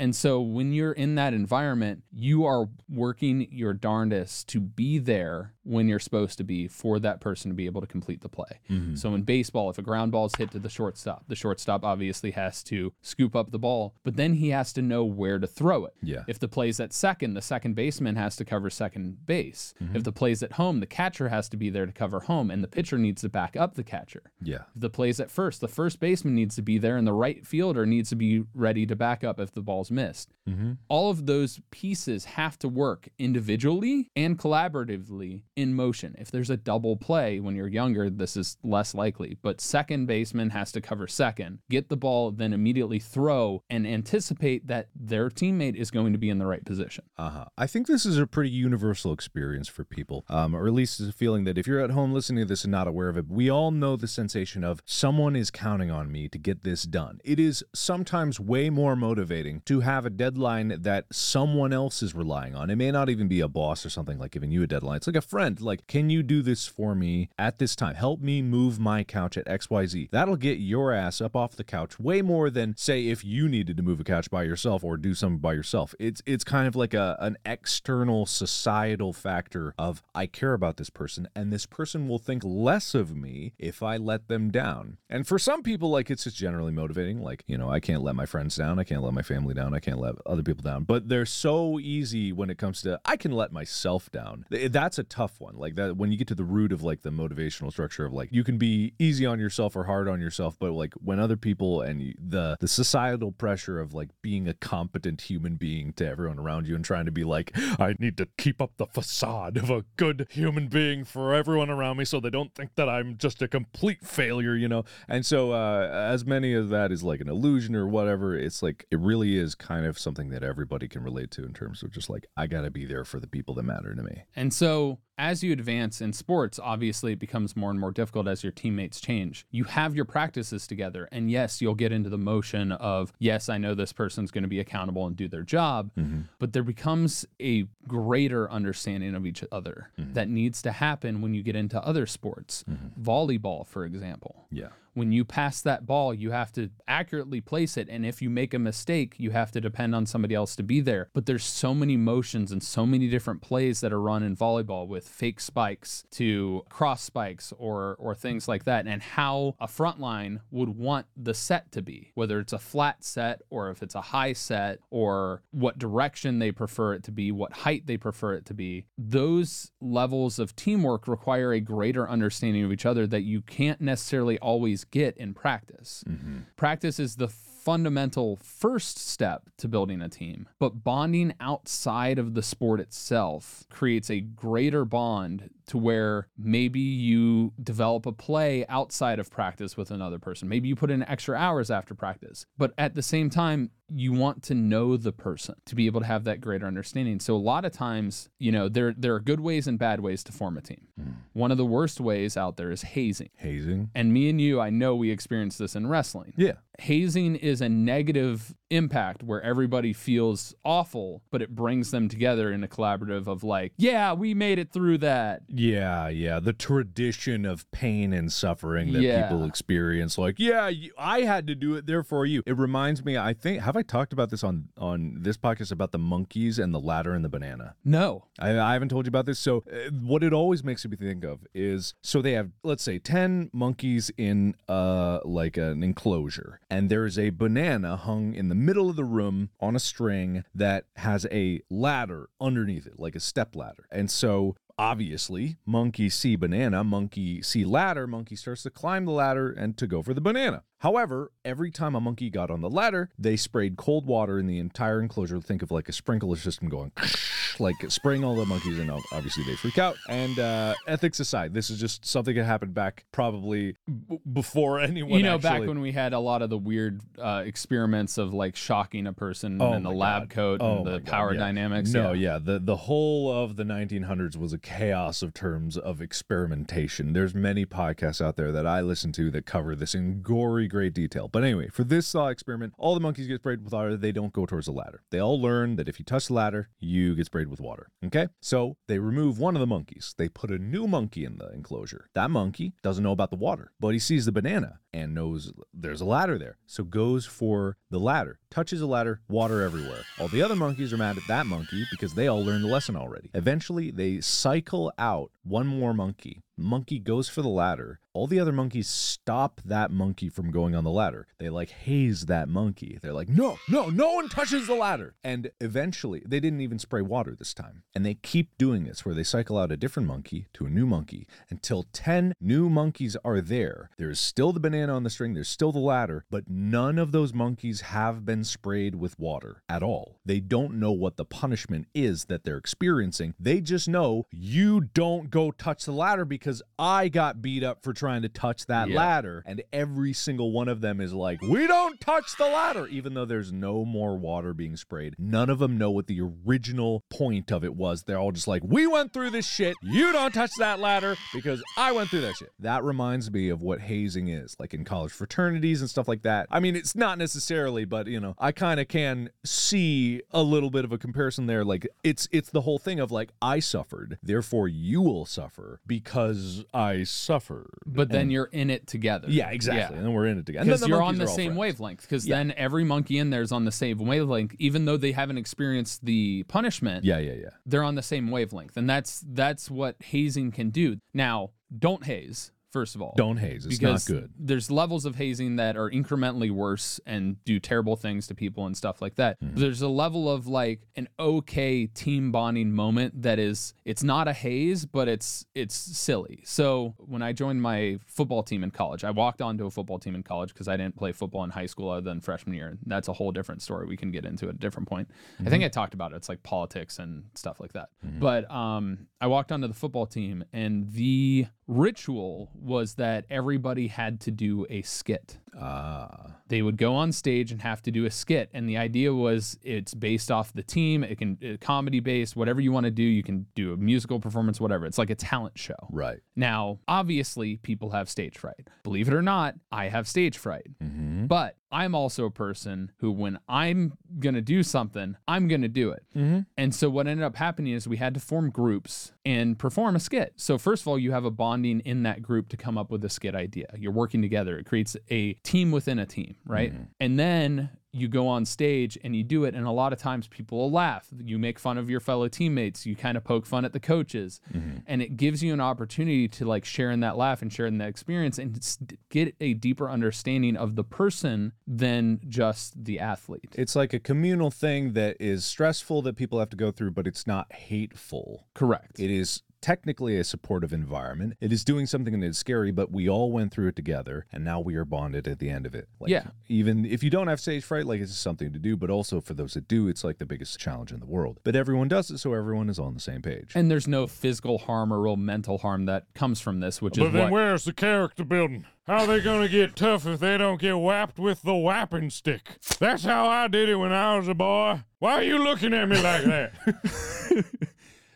[0.00, 5.54] And so when you're in that environment, you are working your darndest to be there
[5.68, 8.60] when you're supposed to be for that person to be able to complete the play.
[8.70, 8.94] Mm-hmm.
[8.94, 12.30] So in baseball, if a ground ball is hit to the shortstop, the shortstop obviously
[12.30, 15.84] has to scoop up the ball, but then he has to know where to throw
[15.84, 15.94] it.
[16.02, 16.22] Yeah.
[16.26, 19.74] If the play's at second, the second baseman has to cover second base.
[19.82, 19.96] Mm-hmm.
[19.96, 22.64] If the play's at home, the catcher has to be there to cover home, and
[22.64, 24.32] the pitcher needs to back up the catcher.
[24.40, 24.62] Yeah.
[24.74, 27.46] If the play's at first, the first baseman needs to be there, and the right
[27.46, 30.32] fielder needs to be ready to back up if the ball's missed.
[30.48, 30.72] Mm-hmm.
[30.88, 36.14] All of those pieces have to work individually and collaboratively in motion.
[36.16, 40.50] If there's a double play when you're younger, this is less likely, but second baseman
[40.50, 45.74] has to cover second, get the ball, then immediately throw, and anticipate that their teammate
[45.74, 47.04] is going to be in the right position.
[47.16, 47.44] Uh huh.
[47.58, 51.10] I think this is a pretty universal experience for people, um, or at least a
[51.10, 53.50] feeling that if you're at home listening to this and not aware of it, we
[53.50, 57.20] all know the sensation of someone is counting on me to get this done.
[57.24, 62.54] It is sometimes way more motivating to have a deadline that someone else is relying
[62.54, 62.70] on.
[62.70, 64.98] It may not even be a boss or something like giving you a deadline.
[64.98, 67.94] It's like a friend, like, can you do this for me at this time?
[67.94, 70.10] Help me move my couch at XYZ.
[70.10, 73.76] That'll get your ass up off the couch way more than, say, if you needed
[73.76, 75.94] to move a couch by yourself or do something by yourself.
[75.98, 80.90] It's it's kind of like a an external societal factor of I care about this
[80.90, 84.98] person and this person will think less of me if I let them down.
[85.08, 87.22] And for some people, like it's just generally motivating.
[87.22, 89.74] Like, you know, I can't let my friends down, I can't let my family down,
[89.74, 90.84] I can't let other people down.
[90.84, 94.46] But they're so easy when it comes to I can let myself down.
[94.50, 95.56] That's a tough one.
[95.56, 98.30] Like that when you get to the root of like the motivational structure of like
[98.32, 101.82] you can be easy on yourself or hard on yourself, but like when other people
[101.82, 106.38] and you, the the societal pressure of like being a competent human being to everyone
[106.38, 109.70] around you and trying to be like I need to keep up the facade of
[109.70, 113.42] a good human being for everyone around me so they don't think that I'm just
[113.42, 114.84] a complete failure, you know.
[115.08, 118.86] And so uh as many of that is like an illusion or whatever, it's like
[118.90, 122.10] it really is kind of something that everybody can relate to in terms of just
[122.10, 124.22] like I got to be there for the people that matter to me.
[124.36, 128.42] And so, as you advance in sports, obviously it becomes more and more difficult as
[128.42, 129.46] your teammates change.
[129.50, 133.58] You have your practices together, and yes, you'll get into the motion of, yes, I
[133.58, 136.22] know this person's going to be accountable and do their job, mm-hmm.
[136.38, 140.12] but there becomes a greater understanding of each other mm-hmm.
[140.14, 142.64] that needs to happen when you get into other sports.
[142.70, 143.02] Mm-hmm.
[143.02, 144.46] Volleyball, for example.
[144.50, 144.68] Yeah.
[144.98, 147.88] When you pass that ball, you have to accurately place it.
[147.88, 150.80] And if you make a mistake, you have to depend on somebody else to be
[150.80, 151.08] there.
[151.14, 154.88] But there's so many motions and so many different plays that are run in volleyball
[154.88, 158.88] with fake spikes to cross spikes or or things like that.
[158.88, 163.04] And how a front line would want the set to be, whether it's a flat
[163.04, 167.30] set or if it's a high set or what direction they prefer it to be,
[167.30, 168.86] what height they prefer it to be.
[168.98, 174.38] Those levels of teamwork require a greater understanding of each other that you can't necessarily
[174.38, 176.04] always get in practice.
[176.08, 176.38] Mm-hmm.
[176.56, 182.42] Practice is the fundamental first step to building a team, but bonding outside of the
[182.42, 189.30] sport itself creates a greater bond to where maybe you develop a play outside of
[189.30, 190.48] practice with another person.
[190.48, 194.42] Maybe you put in extra hours after practice, but at the same time, you want
[194.42, 197.20] to know the person to be able to have that greater understanding.
[197.20, 200.22] So a lot of times, you know, there there are good ways and bad ways
[200.24, 200.88] to form a team.
[201.00, 201.10] Hmm.
[201.32, 203.30] One of the worst ways out there is hazing.
[203.36, 203.90] Hazing.
[203.94, 206.34] And me and you, I know we experienced this in wrestling.
[206.36, 206.54] Yeah.
[206.80, 212.62] Hazing is a negative impact where everybody feels awful, but it brings them together in
[212.62, 215.42] a collaborative of like, yeah, we made it through that.
[215.58, 216.40] Yeah, yeah.
[216.40, 219.22] The tradition of pain and suffering that Yeah.
[219.28, 220.16] people experience.
[220.18, 222.42] Like, yeah, you, I had to do it, therefore you.
[222.46, 223.16] It reminds me.
[223.16, 226.72] I think have I talked about this on on this podcast about the monkeys and
[226.72, 227.74] the ladder and the banana.
[227.84, 228.24] No.
[228.38, 229.38] I, I haven't told you about this.
[229.38, 232.98] So, uh, what it always makes me think of is so they have, let's say,
[232.98, 238.54] 10 monkeys in uh, like an enclosure, and there is a banana hung in the
[238.54, 243.20] middle of the room on a string that has a ladder underneath it, like a
[243.20, 243.86] step ladder.
[243.90, 249.50] And so, obviously, monkey see banana, monkey see ladder, monkey starts to climb the ladder
[249.50, 250.62] and to go for the banana.
[250.78, 254.58] However, every time a monkey got on the ladder, they sprayed cold water in the
[254.58, 255.40] entire enclosure.
[255.40, 256.92] Think of like a sprinkler system going
[257.58, 259.96] like spraying all the monkeys, and obviously they freak out.
[260.08, 265.18] And uh, ethics aside, this is just something that happened back probably b- before anyone.
[265.18, 268.54] you know, back when we had a lot of the weird uh, experiments of like
[268.54, 270.30] shocking a person Oh in the lab God.
[270.30, 271.40] coat Oh and the my God, power yeah.
[271.40, 271.90] dynamics.
[271.90, 272.38] No, yeah.
[272.38, 277.12] The the whole of the 1900s was a chaos of terms of experimentation.
[277.14, 280.94] There's many podcasts out there that I listen to that cover this in gory great
[280.94, 281.28] detail.
[281.28, 283.96] But anyway, for this uh, experiment, all the monkeys get sprayed with water.
[283.96, 285.02] They don't go towards the ladder.
[285.10, 287.88] They all learn that if you touch the ladder, you get sprayed with water.
[288.04, 290.14] Okay, so they remove one of the monkeys.
[290.16, 292.08] They put a new monkey in the enclosure.
[292.14, 296.00] That monkey doesn't know about the water, but he sees the banana and knows there's
[296.00, 296.56] a ladder there.
[296.66, 300.02] So goes for the ladder, touches the ladder, water everywhere.
[300.20, 302.96] All the other monkeys are mad at that monkey because they all learned the lesson
[302.96, 303.30] already.
[303.34, 306.42] Eventually, they cycle out one more monkey.
[306.56, 308.00] Monkey goes for the ladder.
[308.12, 311.28] All the other monkeys stop that monkey from going on the ladder.
[311.38, 312.98] They like haze that monkey.
[313.00, 315.14] They're like, no, no, no one touches the ladder.
[315.22, 317.84] And eventually, they didn't even spray water this time.
[317.94, 320.84] And they keep doing this where they cycle out a different monkey to a new
[320.84, 323.90] monkey until 10 new monkeys are there.
[323.96, 327.32] There's still the banana on the string, there's still the ladder, but none of those
[327.34, 330.18] monkeys have been sprayed with water at all.
[330.24, 333.34] They don't know what the punishment is that they're experiencing.
[333.40, 337.92] They just know you don't go touch the ladder because I got beat up for
[337.92, 338.96] trying to touch that Yeah.
[338.96, 339.42] ladder.
[339.46, 343.24] And every single one of them is like, we don't touch the ladder, even though
[343.24, 345.14] there's no more water being sprayed.
[345.18, 348.02] None of them know what the original point of it was.
[348.04, 349.74] They're all just like, we went through this shit.
[349.82, 352.52] You don't touch that ladder because I went through that shit.
[352.58, 356.46] That reminds me of what hazing is, like in college fraternities and stuff like that.
[356.50, 360.70] I mean, it's not necessarily, but you know, I kind of can see a little
[360.70, 361.64] bit of a comparison there.
[361.64, 366.64] Like it's it's the whole thing of like I suffered, therefore you will suffer because
[366.72, 367.70] I suffered.
[367.86, 369.28] But then And- you're in it together.
[369.30, 370.64] yeah, exactly, and then we're in it together.
[370.64, 371.58] Because you're on the same friends.
[371.58, 372.02] wavelength.
[372.02, 372.36] Because Yeah.
[372.36, 376.04] then every monkey in there is on the same wavelength, even though they haven't experienced
[376.04, 377.04] the punishment.
[377.04, 377.50] Yeah, yeah, yeah.
[377.66, 380.96] they're on the same wavelength, and that's that's what hazing can do.
[381.14, 382.50] Now, don't haze.
[382.70, 383.64] First of all, Don't haze.
[383.64, 384.30] It's not good.
[384.38, 388.76] There's levels of hazing that are incrementally worse and do terrible things to people and
[388.76, 389.40] stuff like that.
[389.40, 389.58] Mm-hmm.
[389.58, 394.34] There's a level of like an okay team bonding moment that is it's not a
[394.34, 396.42] haze, but it's it's silly.
[396.44, 400.14] So when I joined my football team in college, I walked onto a football team
[400.14, 402.76] in college because I didn't play football in high school other than freshman year.
[402.84, 403.86] That's a whole different story.
[403.86, 405.08] We can get into at a different point.
[405.10, 405.50] I Mm-hmm.
[405.50, 406.16] think I talked about it.
[406.16, 407.88] It's like politics and stuff like that.
[408.02, 414.20] But um, I walked onto the football team, and the ritual was that everybody had
[414.20, 415.38] to do a skit.
[415.60, 419.12] Ah, They would go on stage and have to do a skit, and the idea
[419.12, 421.02] was it's based off the team.
[421.02, 423.02] It can uh, comedy based, whatever you want to do.
[423.02, 424.86] You can do a musical performance, whatever.
[424.86, 425.74] It's like a talent show.
[425.90, 426.18] right.
[426.36, 428.68] Now, obviously, people have stage fright.
[428.84, 430.66] Believe it or not, I have stage fright.
[430.82, 431.26] Mm-hmm.
[431.26, 435.68] But I'm also a person who, when I'm going to do something, I'm going to
[435.68, 436.04] do it.
[436.16, 436.40] Mm-hmm.
[436.56, 440.00] And so what ended up happening is we had to form groups and perform a
[440.00, 440.34] skit.
[440.36, 443.04] So, first of all, you have a bonding in that group to come up with
[443.04, 443.66] a skit idea.
[443.76, 446.72] You're working together, it creates a team within a team, right?
[446.72, 446.84] Mm-hmm.
[447.00, 450.28] And then you go on stage and you do it and a lot of times
[450.28, 453.64] people will laugh you make fun of your fellow teammates you kind of poke fun
[453.64, 454.78] at the coaches mm-hmm.
[454.86, 457.78] and it gives you an opportunity to like share in that laugh and share in
[457.78, 458.60] that experience and
[459.08, 464.50] get a deeper understanding of the person than just the athlete It's like a communal
[464.50, 468.46] thing that is stressful that people have to go through, but it's not hateful.
[468.54, 471.34] correct It is technically a supportive environment.
[471.40, 474.44] It is doing something that is scary, but we all went through it together, and
[474.44, 475.88] now we are bonded at the end of it.
[476.00, 476.28] Like, Yeah.
[476.48, 479.34] Even if you don't have stage fright, like it's something to do, but also for
[479.34, 481.40] those that do, it's like the biggest challenge in the world.
[481.44, 483.52] But everyone does it, so everyone is on the same page.
[483.54, 487.06] and there's no physical harm or real mental harm that comes from this which But
[487.08, 488.64] is then what where's the character building?
[488.86, 492.56] How they gonna get tough if they don't get whapped with the whapping stick?
[492.78, 494.80] That's how I did it when I was a boy.
[494.98, 497.44] Why are you looking at me like that?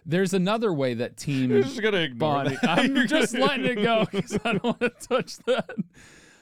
[0.04, 2.58] there's another way that team Just gonna ignore bonding.
[2.62, 2.78] that.
[2.78, 5.70] I'm just letting it go because I don't want to touch that.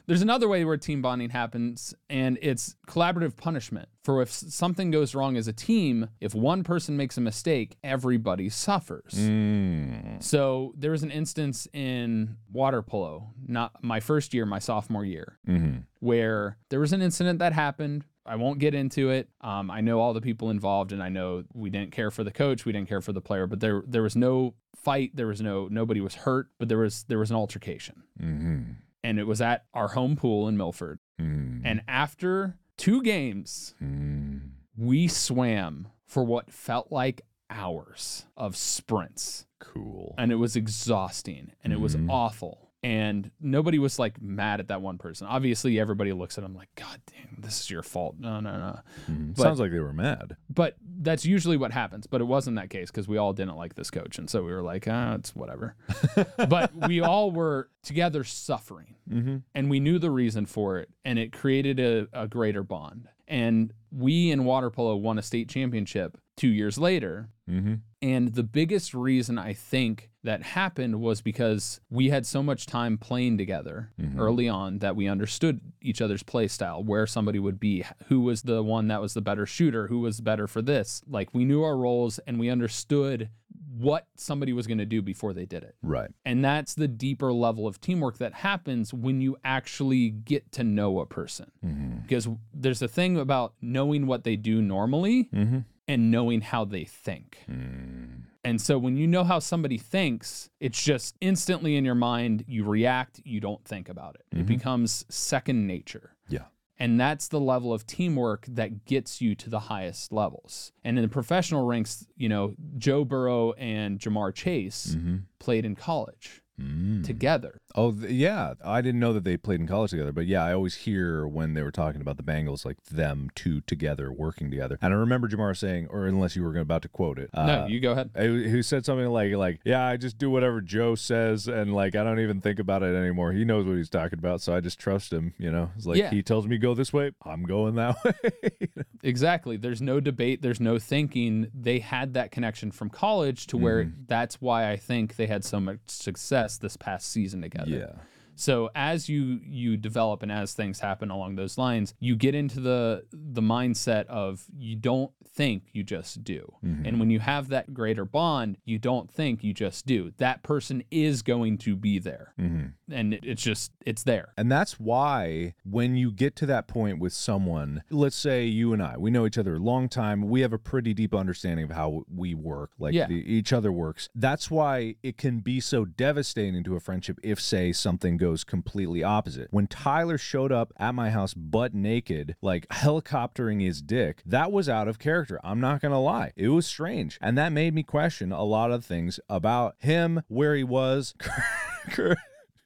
[0.07, 3.89] There's another way where team bonding happens, and it's collaborative punishment.
[4.03, 8.49] For if something goes wrong as a team, if one person makes a mistake, everybody
[8.49, 9.13] suffers.
[9.15, 10.21] Mm.
[10.21, 15.39] So there was an instance in water polo, not my first year, my sophomore year,
[15.47, 15.85] Mhm.
[16.01, 18.05] where there was an incident that happened.
[18.27, 19.29] I won't get into it.
[19.41, 22.31] Um, I know all the people involved, and I know we didn't care for the
[22.31, 25.13] coach, we didn't care for the player, but there there was no fight.
[25.15, 28.77] There was no nobody was hurt, but there was there was an altercation, Mhm.
[29.03, 30.99] and it was at our home pool in Milford.
[31.21, 31.63] Mm.
[31.65, 34.51] And after two games, Mm.
[34.77, 40.15] we swam for what felt like hours of sprints Cool.
[40.17, 42.09] and it was exhausting and it was Mhm.
[42.09, 46.55] awful and nobody was like mad at that one person obviously everybody looks at him
[46.55, 48.79] like god damn this is your fault no no no
[49.11, 49.37] Mhm.
[49.37, 50.37] but- Sounds like they were mad.
[50.49, 53.75] but that's usually what happens but it wasn't that case because we all didn't like
[53.75, 55.77] this coach and so we were like ah it's whatever
[56.49, 59.39] but we all were together suffering Mm-hmm.
[59.57, 63.73] and we knew the reason for it and it created a, a greater bond and
[63.91, 67.75] we in water polo won a state championship two years later Mm-hmm.
[68.01, 72.97] and the biggest reason I think that happened was because we had so much time
[72.97, 77.85] playing together early on that we understood each other's play style, where somebody would be,
[78.07, 81.03] who was the one that was the better shooter, who was better for this.
[81.09, 83.31] Like we knew our roles and we understood
[83.77, 85.75] what somebody was going to do before they did it.
[85.83, 86.11] Right.
[86.25, 91.01] And that's the deeper level of teamwork that happens when you actually get to know
[91.01, 91.51] a person.
[91.65, 92.01] Mm-hmm.
[92.03, 95.59] Because there's a thing about knowing what they do normally Mm-hmm.
[95.91, 97.39] And knowing how they think.
[97.51, 98.23] Mm.
[98.43, 102.65] And so when you know how somebody thinks, it's just instantly in your mind, you
[102.65, 104.25] react, you don't think about it.
[104.39, 106.15] It becomes second nature.
[106.29, 106.45] Yeah.
[106.79, 110.73] And that's the level of teamwork that gets you to the highest levels.
[110.83, 115.17] And in the professional ranks, you know, Joe Burrow and Ja'Marr Chase Mm-hmm.
[115.39, 117.05] played in college Mm.
[117.07, 117.61] together.
[117.75, 118.55] Oh, th- yeah.
[118.65, 121.55] I didn't know that they played in college together, but yeah, I always hear when
[121.55, 124.77] they were talking about the Bengals, like them two together working together.
[124.83, 127.67] And I remember Ja'Marr saying, or unless you were about to quote it, uh, no,
[127.67, 128.11] you go ahead.
[128.17, 132.05] who said something like, like, yeah, I just do whatever Joe says, and like I
[132.05, 133.33] don't even think about it anymore.
[133.33, 135.33] He knows what he's talking about, so I just trust him.
[135.39, 136.11] You know, it's like Yeah.
[136.11, 138.69] he tells me go this way, I'm going that way.
[139.03, 139.57] Exactly.
[139.57, 141.51] There's no debate, there's no thinking.
[141.55, 144.03] They had that connection from college to where Mm-hmm.
[144.09, 147.71] that's why I think they had so much success this past season together.
[147.71, 148.03] yeah.
[148.37, 152.59] So as you you develop and as things happen along those lines, you get into
[152.61, 156.51] the the mindset of you don't think, you just do.
[156.65, 156.87] Mm-hmm.
[156.87, 160.13] And when you have that greater bond, you don't think, you just do.
[160.17, 162.33] That person is going to be there.
[162.41, 162.69] Mm-hmm.
[162.93, 164.33] And it's just it's there.
[164.37, 168.83] And that's why when you get to that point with someone, let's say you and
[168.83, 171.71] I, we know each other a long time, we have a pretty deep understanding of
[171.73, 173.07] how we work, like Yeah.
[173.07, 174.09] the, each other works.
[174.15, 179.03] That's why it can be so devastating to a friendship if, say, something goes completely
[179.03, 179.49] opposite.
[179.51, 184.69] When Tyler showed up at my house butt naked, like helicoptering his dick, that was
[184.69, 185.39] out of character.
[185.45, 186.33] I'm not going to lie.
[186.37, 187.19] It was strange.
[187.21, 191.15] And that made me question a lot of things about him, where he was.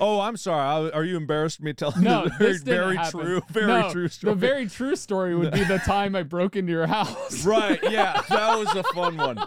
[0.00, 0.60] Oh, I'm sorry.
[0.60, 3.20] I, are you embarrassed me telling No, the very, this very happen.
[3.20, 4.34] true, very No, true story?
[4.34, 7.44] The very true story would be the time I broke into your house.
[7.44, 9.40] right, yeah, that was a fun one.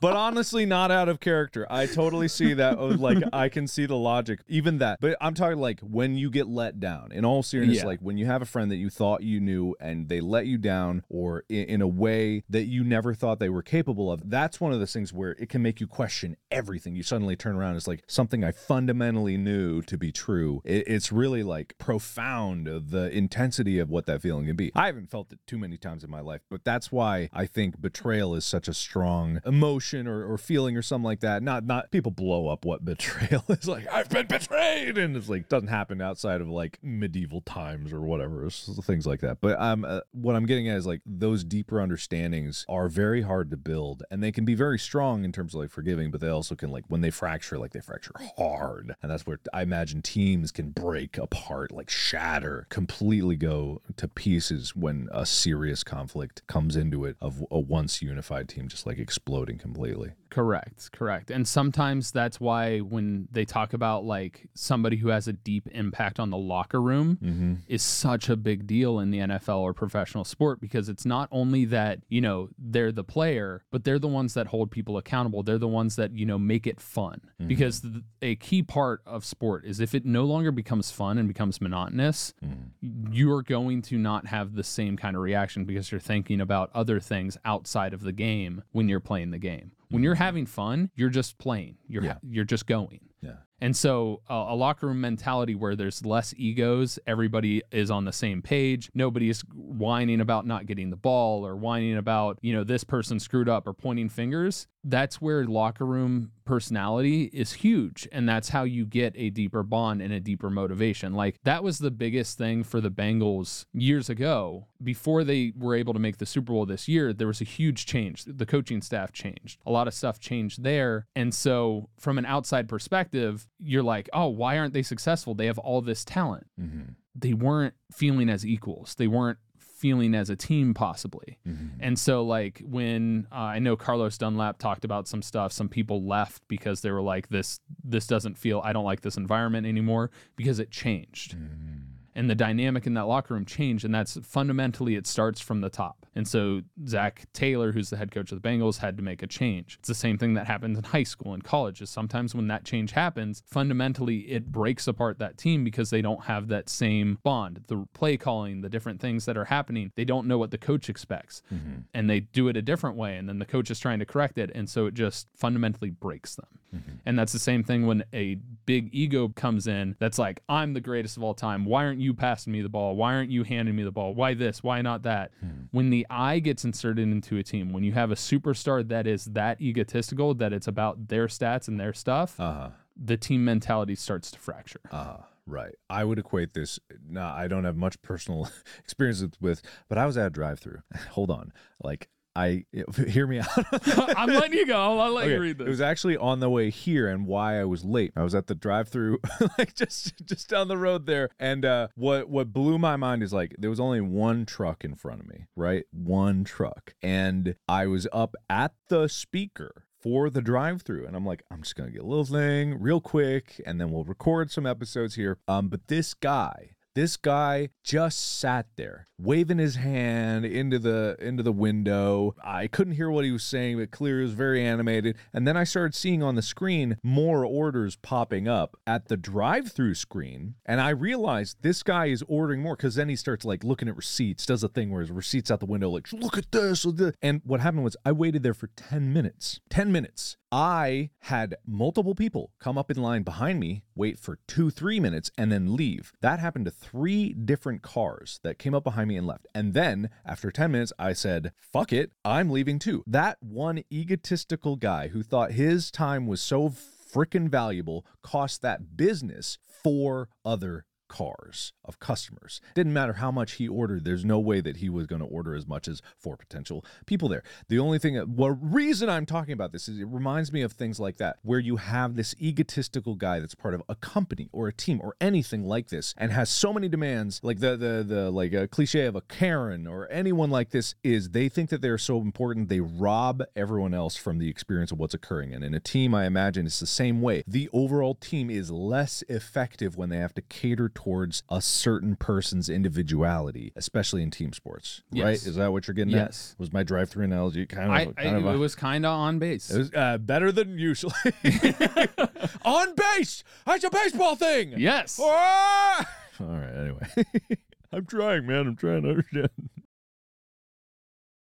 [0.00, 1.66] But honestly, not out of character.
[1.70, 2.78] I totally see that.
[2.78, 4.98] oh, Like, I can see the logic, even that.
[5.00, 7.12] But I'm talking like when you get let down.
[7.12, 7.84] In all seriousness, Yeah.
[7.86, 10.56] like when you have a friend that you thought you knew and they let you
[10.56, 14.30] down, or in, in a way that you never thought they were capable of.
[14.30, 16.96] That's one of those things where it can make you question everything.
[16.96, 17.76] You suddenly turn around.
[17.76, 20.62] It's like something I fundamentally knew knew to be true.
[20.64, 24.72] It, it's really like profound the intensity of what that feeling can be.
[24.74, 27.80] I haven't felt it too many times in my life, but that's why I think
[27.80, 31.42] betrayal is such a strong emotion or, or feeling or something like that.
[31.42, 33.86] Not not people blow up what betrayal is like.
[33.92, 38.48] I've been betrayed, and it's like doesn't happen outside of like medieval times or whatever
[38.50, 39.40] things like that.
[39.40, 43.50] But um, uh, what I'm getting at is like those deeper understandings are very hard
[43.50, 46.28] to build, and they can be very strong in terms of like forgiving, but they
[46.28, 50.02] also can like when they fracture, like they fracture hard, and that's where I imagine
[50.02, 56.76] teams can break apart, like shatter, completely go to pieces when a serious conflict comes
[56.76, 60.12] into it of a once unified team just like exploding completely.
[60.30, 61.30] Correct, correct.
[61.30, 66.20] And sometimes that's why when they talk about like somebody who has a deep impact
[66.20, 67.54] on the locker room mm-hmm.
[67.66, 71.64] is such a big deal in the NFL or professional sport because it's not only
[71.66, 75.42] that, you know, they're the player, but they're the ones that hold people accountable.
[75.42, 77.20] They're the ones that, you know, make it fun.
[77.40, 77.48] Mm-hmm.
[77.48, 77.86] Because
[78.20, 82.34] a key part of sport is if it no longer becomes fun and becomes monotonous,
[82.44, 83.12] Mm-hmm.
[83.12, 87.00] you're going to not have the same kind of reaction because you're thinking about other
[87.00, 89.72] things outside of the game when you're playing the game.
[89.90, 91.76] When you're having fun, you're just playing.
[91.88, 92.18] You're Yeah.
[92.22, 93.00] you're just going.
[93.22, 93.38] Yeah.
[93.60, 98.12] And so uh, a locker room mentality where there's less egos, everybody is on the
[98.12, 98.90] same page.
[98.94, 103.18] Nobody is whining about not getting the ball or whining about, you know, this person
[103.18, 104.66] screwed up or pointing fingers.
[104.84, 108.08] That's where locker room personality is huge.
[108.12, 111.12] And that's how you get a deeper bond and a deeper motivation.
[111.12, 114.68] Like that was the biggest thing for the Bengals years ago.
[114.82, 117.86] Before they were able to make the Super Bowl this year, there was a huge
[117.86, 118.24] change.
[118.24, 119.60] The coaching staff changed.
[119.66, 121.06] A lot of stuff changed there.
[121.14, 125.34] And so from an outside perspective, you're like, oh, why aren't they successful?
[125.34, 126.46] They have all this talent.
[126.60, 126.92] Mm-hmm.
[127.14, 128.94] They weren't feeling as equals.
[128.94, 129.38] They weren't
[129.78, 131.38] feeling as a team possibly.
[131.46, 131.78] Mm-hmm.
[131.80, 136.04] And so like when uh, I know Carlos Dunlap talked about some stuff, some people
[136.04, 140.10] left because they were like this this doesn't feel I don't like this environment anymore
[140.36, 141.36] because it changed.
[141.36, 141.87] Mm-hmm.
[142.18, 145.70] And the dynamic in that locker room changed, and that's fundamentally it starts from the
[145.70, 146.04] top.
[146.16, 149.28] And so Zac Taylor, who's the head coach of the Bengals, had to make a
[149.28, 149.76] change.
[149.78, 151.80] It's the same thing that happens in high school and college.
[151.80, 156.24] Is sometimes when that change happens, fundamentally it breaks apart that team because they don't
[156.24, 157.62] have that same bond.
[157.68, 160.88] The play calling, the different things that are happening, they don't know what the coach
[160.90, 161.80] expects, Mm-hmm.
[161.94, 164.38] and they do it a different way, and then the coach is trying to correct
[164.38, 166.57] it, and so it just fundamentally breaks them.
[166.74, 166.90] Mm-hmm.
[167.06, 170.80] And that's the same thing when a big ego comes in that's like, I'm the
[170.80, 171.64] greatest of all time.
[171.64, 172.94] Why aren't you passing me the ball?
[172.94, 174.14] Why aren't you handing me the ball?
[174.14, 174.62] Why this?
[174.62, 175.30] Why not that?
[175.70, 179.24] When the I gets inserted into a team, when you have a superstar that is
[179.26, 182.70] that egotistical, that it's about their stats and their stuff, Uh-huh.
[182.96, 184.80] the team mentality starts to fracture.
[184.92, 185.74] Uh, right.
[185.88, 186.78] I would equate this.
[187.08, 190.80] Now, I don't have much personal experience with, but I was at a drive-through.
[191.12, 191.52] Hold on.
[191.82, 192.64] Like, I
[193.08, 193.48] hear me out.
[194.16, 194.98] I'm letting you go.
[194.98, 197.64] I'll let you Okay, read It was actually on the way here and why I
[197.64, 198.12] was late.
[198.16, 199.18] I was at the drive-through
[199.58, 203.32] like just just down the road there and uh what what blew my mind is
[203.32, 205.84] like there was only one truck in front of me, right?
[205.92, 206.94] One truck.
[207.02, 211.74] And I was up at the speaker for the drive-through and I'm like I'm just
[211.74, 215.38] going to get a little thing real quick and then we'll record some episodes here.
[215.48, 221.44] Um but this guy this guy just sat there waving his hand into the into
[221.44, 222.34] the window.
[222.42, 225.16] I couldn't hear what he was saying, but clear it was very animated.
[225.32, 229.94] And then I started seeing on the screen more orders popping up at the drive-through
[229.94, 233.88] screen, and I realized this guy is ordering more because then he starts like looking
[233.88, 236.84] at receipts, does a thing where his receipts out the window, like look at this.
[236.84, 239.60] look at this." And what happened was I waited there for 10 minutes.
[239.70, 240.36] 10 minutes.
[240.50, 245.30] I had multiple people come up in line behind me, wait for two, three minutes,
[245.36, 246.12] and then leave.
[246.22, 249.46] That happened to three different cars that came up behind me and left.
[249.54, 253.04] And then after 10 minutes, I said, fuck it, I'm leaving too.
[253.06, 259.58] That one egotistical guy who thought his time was so freaking valuable cost that business
[259.82, 262.60] four other cars of customers.
[262.74, 264.04] Didn't matter how much he ordered.
[264.04, 267.28] There's no way that he was going to order as much as four potential people
[267.28, 267.42] there.
[267.68, 270.72] The only thing, uh, what reason I'm talking about this is it reminds me of
[270.72, 274.68] things like that, where you have this egotistical guy that's part of a company or
[274.68, 277.40] a team or anything like this, and has so many demands.
[277.42, 281.30] Like the the the like a cliche of a Karen or anyone like this is
[281.30, 285.14] they think that they're so important they rob everyone else from the experience of what's
[285.14, 285.54] occurring.
[285.54, 287.42] And in a team, I imagine it's the same way.
[287.46, 292.68] The overall team is less effective when they have to cater towards a certain person's
[292.68, 295.02] individuality, especially in team sports.
[295.14, 295.36] Right?
[295.36, 296.54] Is that what you're getting Yes.
[296.54, 296.58] at?
[296.60, 299.12] Was my drive-through analogy kind of I, I, kind of a- it was kind of
[299.12, 299.70] on base.
[299.70, 301.14] it was uh, better than usually.
[302.64, 303.44] On base!
[303.64, 304.74] That's a baseball thing!
[304.76, 305.20] yes.
[305.22, 306.08] Ah!
[306.40, 307.58] All right, anyway.
[307.92, 308.66] I'm trying, man.
[308.66, 309.50] I'm trying to understand.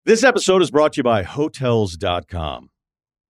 [0.06, 2.70] This episode is brought to you by Hotels.com.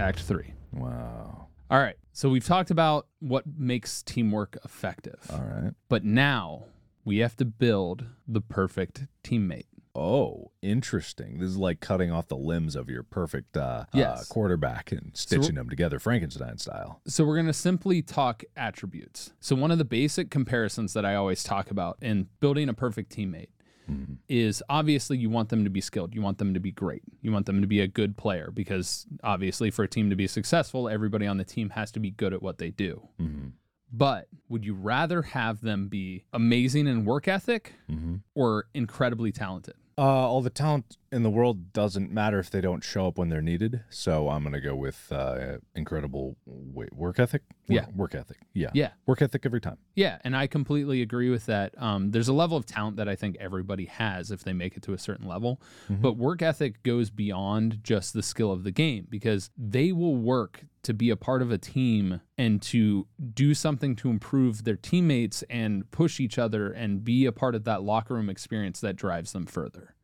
[0.00, 0.54] Act three.
[0.72, 1.48] Wow.
[1.70, 1.96] All right.
[2.12, 5.20] So we've talked about what makes teamwork effective.
[5.30, 5.72] All right.
[5.90, 6.64] But now
[7.04, 9.66] we have to build the perfect teammate.
[9.94, 11.38] Oh, interesting.
[11.38, 14.26] This is like cutting off the limbs of your perfect uh, uh, Yes.
[14.28, 17.00] quarterback and stitching them together Frankenstein style.
[17.06, 19.32] So we're going to simply talk attributes.
[19.40, 23.14] So one of the basic comparisons that I always talk about in building a perfect
[23.14, 23.48] teammate
[23.90, 24.14] Mm-hmm.
[24.28, 26.14] is obviously you want them to be skilled.
[26.14, 27.02] You want them to be great.
[27.22, 30.26] You want them to be a good player because obviously for a team to be
[30.26, 33.08] successful, everybody on the team has to be good at what they do.
[33.20, 33.48] Mm-hmm.
[33.92, 38.16] But would you rather have them be amazing in work ethic mm-hmm.
[38.34, 39.74] or incredibly talented?
[39.98, 43.28] Uh, all the talent in the world doesn't matter if they don't show up when
[43.28, 43.82] they're needed.
[43.90, 47.42] So I'm gonna go with uh, incredible wait, work ethic.
[47.68, 47.86] Work, Yeah.
[47.96, 48.38] work ethic.
[48.52, 48.90] Yeah, Yeah.
[49.06, 49.78] work ethic every time.
[49.96, 51.74] Yeah, and I completely agree with that.
[51.80, 54.82] Um, there's a level of talent that I think everybody has if they make it
[54.84, 59.06] to a certain level, but work ethic goes beyond just the skill of the game
[59.10, 63.94] because they will work to be a part of a team and to do something
[63.96, 68.14] to improve their teammates and push each other and be a part of that locker
[68.14, 69.94] room experience that drives them further.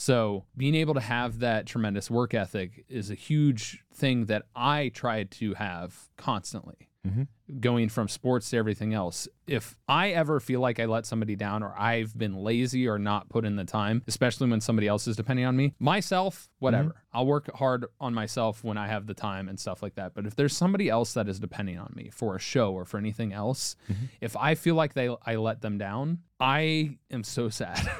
[0.00, 4.92] So, being able to have that tremendous work ethic is a huge thing that I
[4.94, 7.22] try to have constantly mm-hmm.
[7.58, 9.26] going from sports to everything else.
[9.48, 13.28] If I ever feel like I let somebody down or I've been lazy or not
[13.28, 17.16] put in the time, especially when somebody else is depending on me, myself, whatever, mm-hmm.
[17.18, 20.14] I'll work hard on myself when I have the time and stuff like that.
[20.14, 22.98] But if there's somebody else that is depending on me for a show or for
[22.98, 24.04] anything else, mm-hmm.
[24.20, 27.90] if I feel like they I let them down, I am so sad.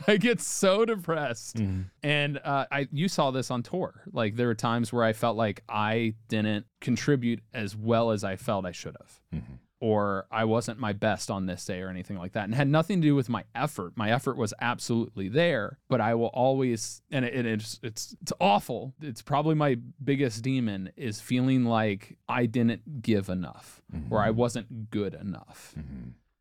[0.06, 1.56] I get so depressed.
[1.56, 1.82] Mm-hmm.
[2.02, 4.02] And uh, I you saw this on tour.
[4.12, 8.36] Like there were times where I felt like I didn't contribute as well as I
[8.36, 9.20] felt I should have.
[9.34, 9.54] Mm-hmm.
[9.80, 12.44] Or I wasn't my best on this day or anything like that.
[12.44, 13.92] And it had nothing to do with my effort.
[13.96, 18.94] My effort was absolutely there, but I will always and it, it's it's it's awful.
[19.02, 24.38] It's probably my biggest demon is feeling like I didn't give enough or I mm-hmm.
[24.38, 25.74] wasn't good enough.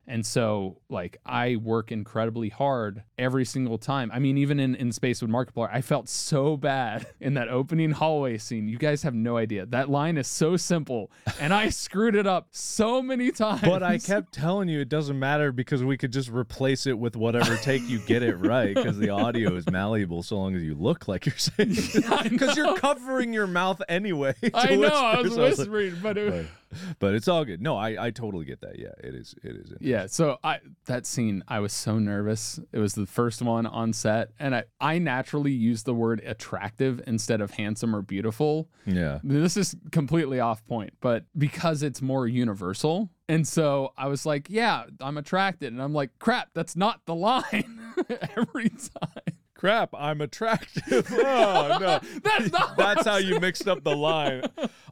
[0.05, 4.11] And so, like, I work incredibly hard every single time.
[4.13, 7.91] I mean, even in, in Space with Markiplier, I felt so bad in that opening
[7.91, 8.67] hallway scene.
[8.67, 9.65] You guys have no idea.
[9.65, 13.61] That line is so simple, and I screwed it up so many times.
[13.61, 17.15] But I kept telling you it doesn't matter because we could just replace it with
[17.15, 20.75] whatever take you get it right because the audio is malleable so long as you
[20.75, 22.29] look like you're saying it.
[22.29, 24.35] because you're covering your mouth anyway.
[24.53, 26.45] I know, I was whispering, but it, but,
[26.99, 27.61] but it's all good.
[27.61, 28.79] No, I, I totally get that.
[28.79, 29.35] Yeah, it is.
[29.43, 29.73] It is.
[29.79, 32.59] Yeah, so I that scene I was so nervous.
[32.71, 37.01] It was the first one on set and I I naturally use the word attractive
[37.07, 38.69] instead of handsome or beautiful.
[38.85, 39.19] Yeah.
[39.23, 43.09] This is completely off point, but because it's more universal.
[43.29, 47.15] And so I was like, yeah, I'm attracted and I'm like, crap, that's not the
[47.15, 47.79] line
[48.37, 49.37] every time.
[49.63, 51.09] Crap, I'm attractive.
[51.13, 51.99] Oh no.
[52.23, 54.43] That's not That's how you mixed up the line.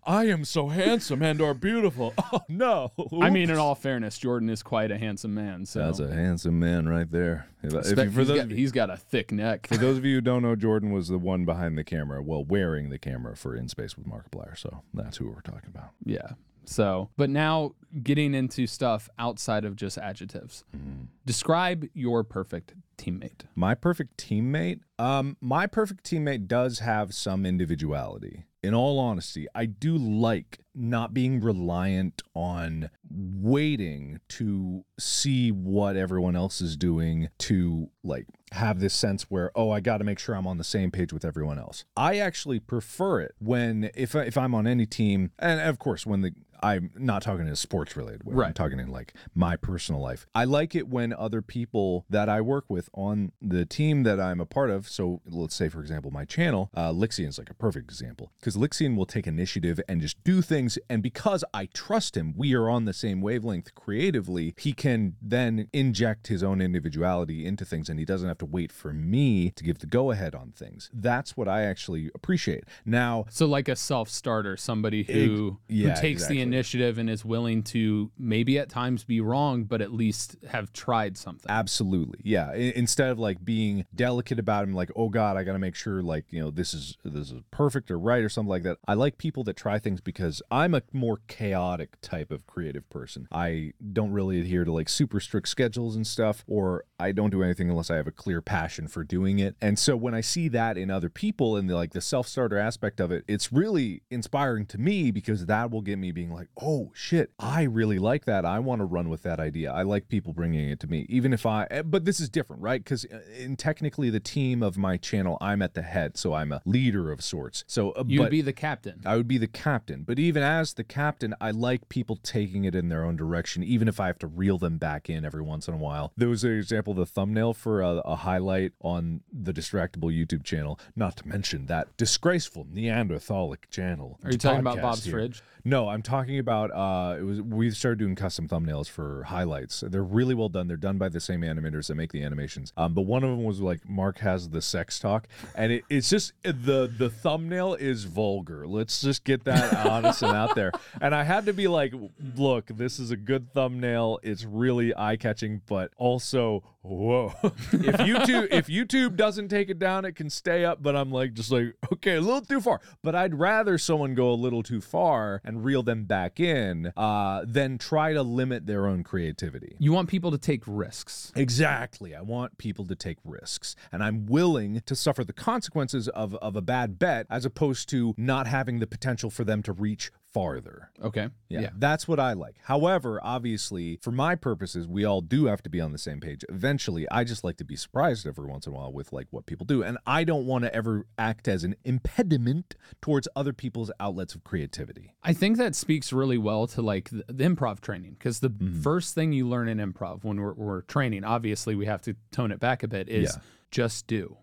[0.06, 2.14] I am so handsome and or beautiful.
[2.32, 2.94] Oh no.
[3.22, 5.66] I mean, in all fairness, Jordan is quite a handsome man.
[5.66, 7.48] So That's a handsome man right there.
[7.62, 9.68] If, if you, for he's those got, he's got a thick neck.
[9.68, 12.46] For those of you who don't know, Jordan was the one behind the camera, well,
[12.46, 14.58] wearing the camera for In Space with Markiplier.
[14.58, 15.90] So that's who we're talking about.
[16.06, 16.32] Yeah.
[16.64, 20.64] So, but now getting into stuff outside of just adjectives.
[20.76, 21.06] Mm-hmm.
[21.26, 23.44] Describe your perfect teammate.
[23.56, 24.82] My perfect teammate.
[25.00, 28.46] Um, my perfect teammate does have some individuality.
[28.64, 36.36] in all honesty, I do like not being reliant on waiting to see what everyone
[36.36, 40.36] else is doing to like have this sense where oh I got to make sure
[40.36, 41.86] I'm on the same page with everyone else.
[41.98, 46.22] I actually prefer it when if if I'm on any team and of course when
[46.22, 46.32] the
[46.62, 48.46] I'm not talking in a sports related way.
[48.46, 50.26] I'm talking in like my personal life.
[50.36, 54.40] I like it when other people that I work with on the team that I'm
[54.40, 54.90] a part of.
[54.90, 58.96] So let's say, for example, my channel, uh, is like a perfect example because Lixian
[58.96, 60.78] will take initiative and just do things.
[60.90, 64.54] And because I trust him, we are on the same wavelength creatively.
[64.58, 68.72] He can then inject his own individuality into things and he doesn't have to wait
[68.72, 70.90] for me to give the go ahead on things.
[70.94, 72.64] That's what I actually appreciate.
[72.86, 76.38] Now, So like a self-starter, somebody who yeah, who takes exactly.
[76.38, 80.72] the initiative and is willing to maybe at times be wrong, but at least have
[80.74, 81.50] tried something.
[81.50, 82.20] Absolutely.
[82.24, 82.50] Yeah.
[82.50, 86.02] I- instead of like being delicate about him, like, oh God, I gotta make sure
[86.02, 88.78] like, you know, this is this is perfect or right or something like that.
[88.88, 93.28] I like people that try things because I'm a more chaotic type of creative person.
[93.32, 97.44] I don't really adhere to like super strict schedules and stuff, or I don't do
[97.44, 99.56] anything unless I have a clear passion for doing it.
[99.62, 103.00] And so when I see that in other people and the like the self-starter aspect
[103.00, 106.92] of it, it's really inspiring to me because that will get me being like, oh
[106.94, 108.46] shit, I really like that.
[108.46, 109.72] I want to run with that idea.
[109.72, 111.68] I like people bringing it to me, even if I.
[111.72, 112.84] eh, But this is different, right?
[112.84, 113.04] Because
[113.38, 117.12] in technically the team of my channel, I'm at the head, so I'm a leader
[117.12, 117.64] of sorts.
[117.68, 119.02] So uh, You'd be the captain.
[119.06, 120.04] I would be the captain.
[120.04, 123.88] But even as the captain, I like people taking it in their own direction, even
[123.88, 126.12] if I have to reel them back in every once in a while.
[126.18, 130.80] There was an example, the thumbnail for a, a highlight on the Distractible YouTube channel,
[130.96, 134.20] not to mention that disgraceful Neanderthalic channel.
[134.24, 135.14] Are you talking about Bob's here.
[135.14, 135.42] Fridge?
[135.64, 139.84] No, I'm talking about uh it was we started doing custom thumbnails for highlights.
[139.88, 140.68] They're really well done.
[140.68, 142.74] They're done by the same animators that make the animations.
[142.78, 146.10] Um but one of them was like Mark has the sex talk and it, it's
[146.10, 148.68] just the the thumbnail is vulgar.
[148.68, 150.72] Let's just get that honest and out there.
[151.00, 151.94] And I had to be like,
[152.36, 154.20] look, this is a good thumbnail.
[154.24, 157.34] It's really eye-catching, but also whoa.
[157.44, 161.34] if YouTube if YouTube doesn't take it down, it can stay up, but I'm like
[161.34, 162.82] just like, okay, a little too far.
[163.04, 167.44] But I'd rather someone go a little too far and reel them back in uh,
[167.46, 169.76] than try to limit their own creativity.
[169.80, 171.34] You want people to take risks.
[171.36, 172.16] Exactly.
[172.16, 176.56] I want people to take risks, and I'm willing to suffer the consequences of, of
[176.56, 180.90] a bad bet as opposed to not having the potential for them to reach farther.
[181.04, 181.30] Okay.
[181.50, 182.56] Yeah, that's what I like.
[182.64, 186.46] However, obviously, for my purposes, we all do have to be on the same page.
[186.48, 189.46] Eventually, I just like to be surprised every once in a while with like what
[189.46, 193.92] people do, and I don't want to ever act as an impediment towards other people's
[194.00, 195.14] outlets of creativity.
[195.24, 198.82] I think that speaks really well to like the, the improv training because the Mm-hmm.
[198.82, 202.52] first thing you learn in improv when we're, we're training, obviously we have to tone
[202.52, 203.30] it back a bit, is Yeah.
[203.30, 203.46] Mm-hmm.
[203.72, 204.38] just do.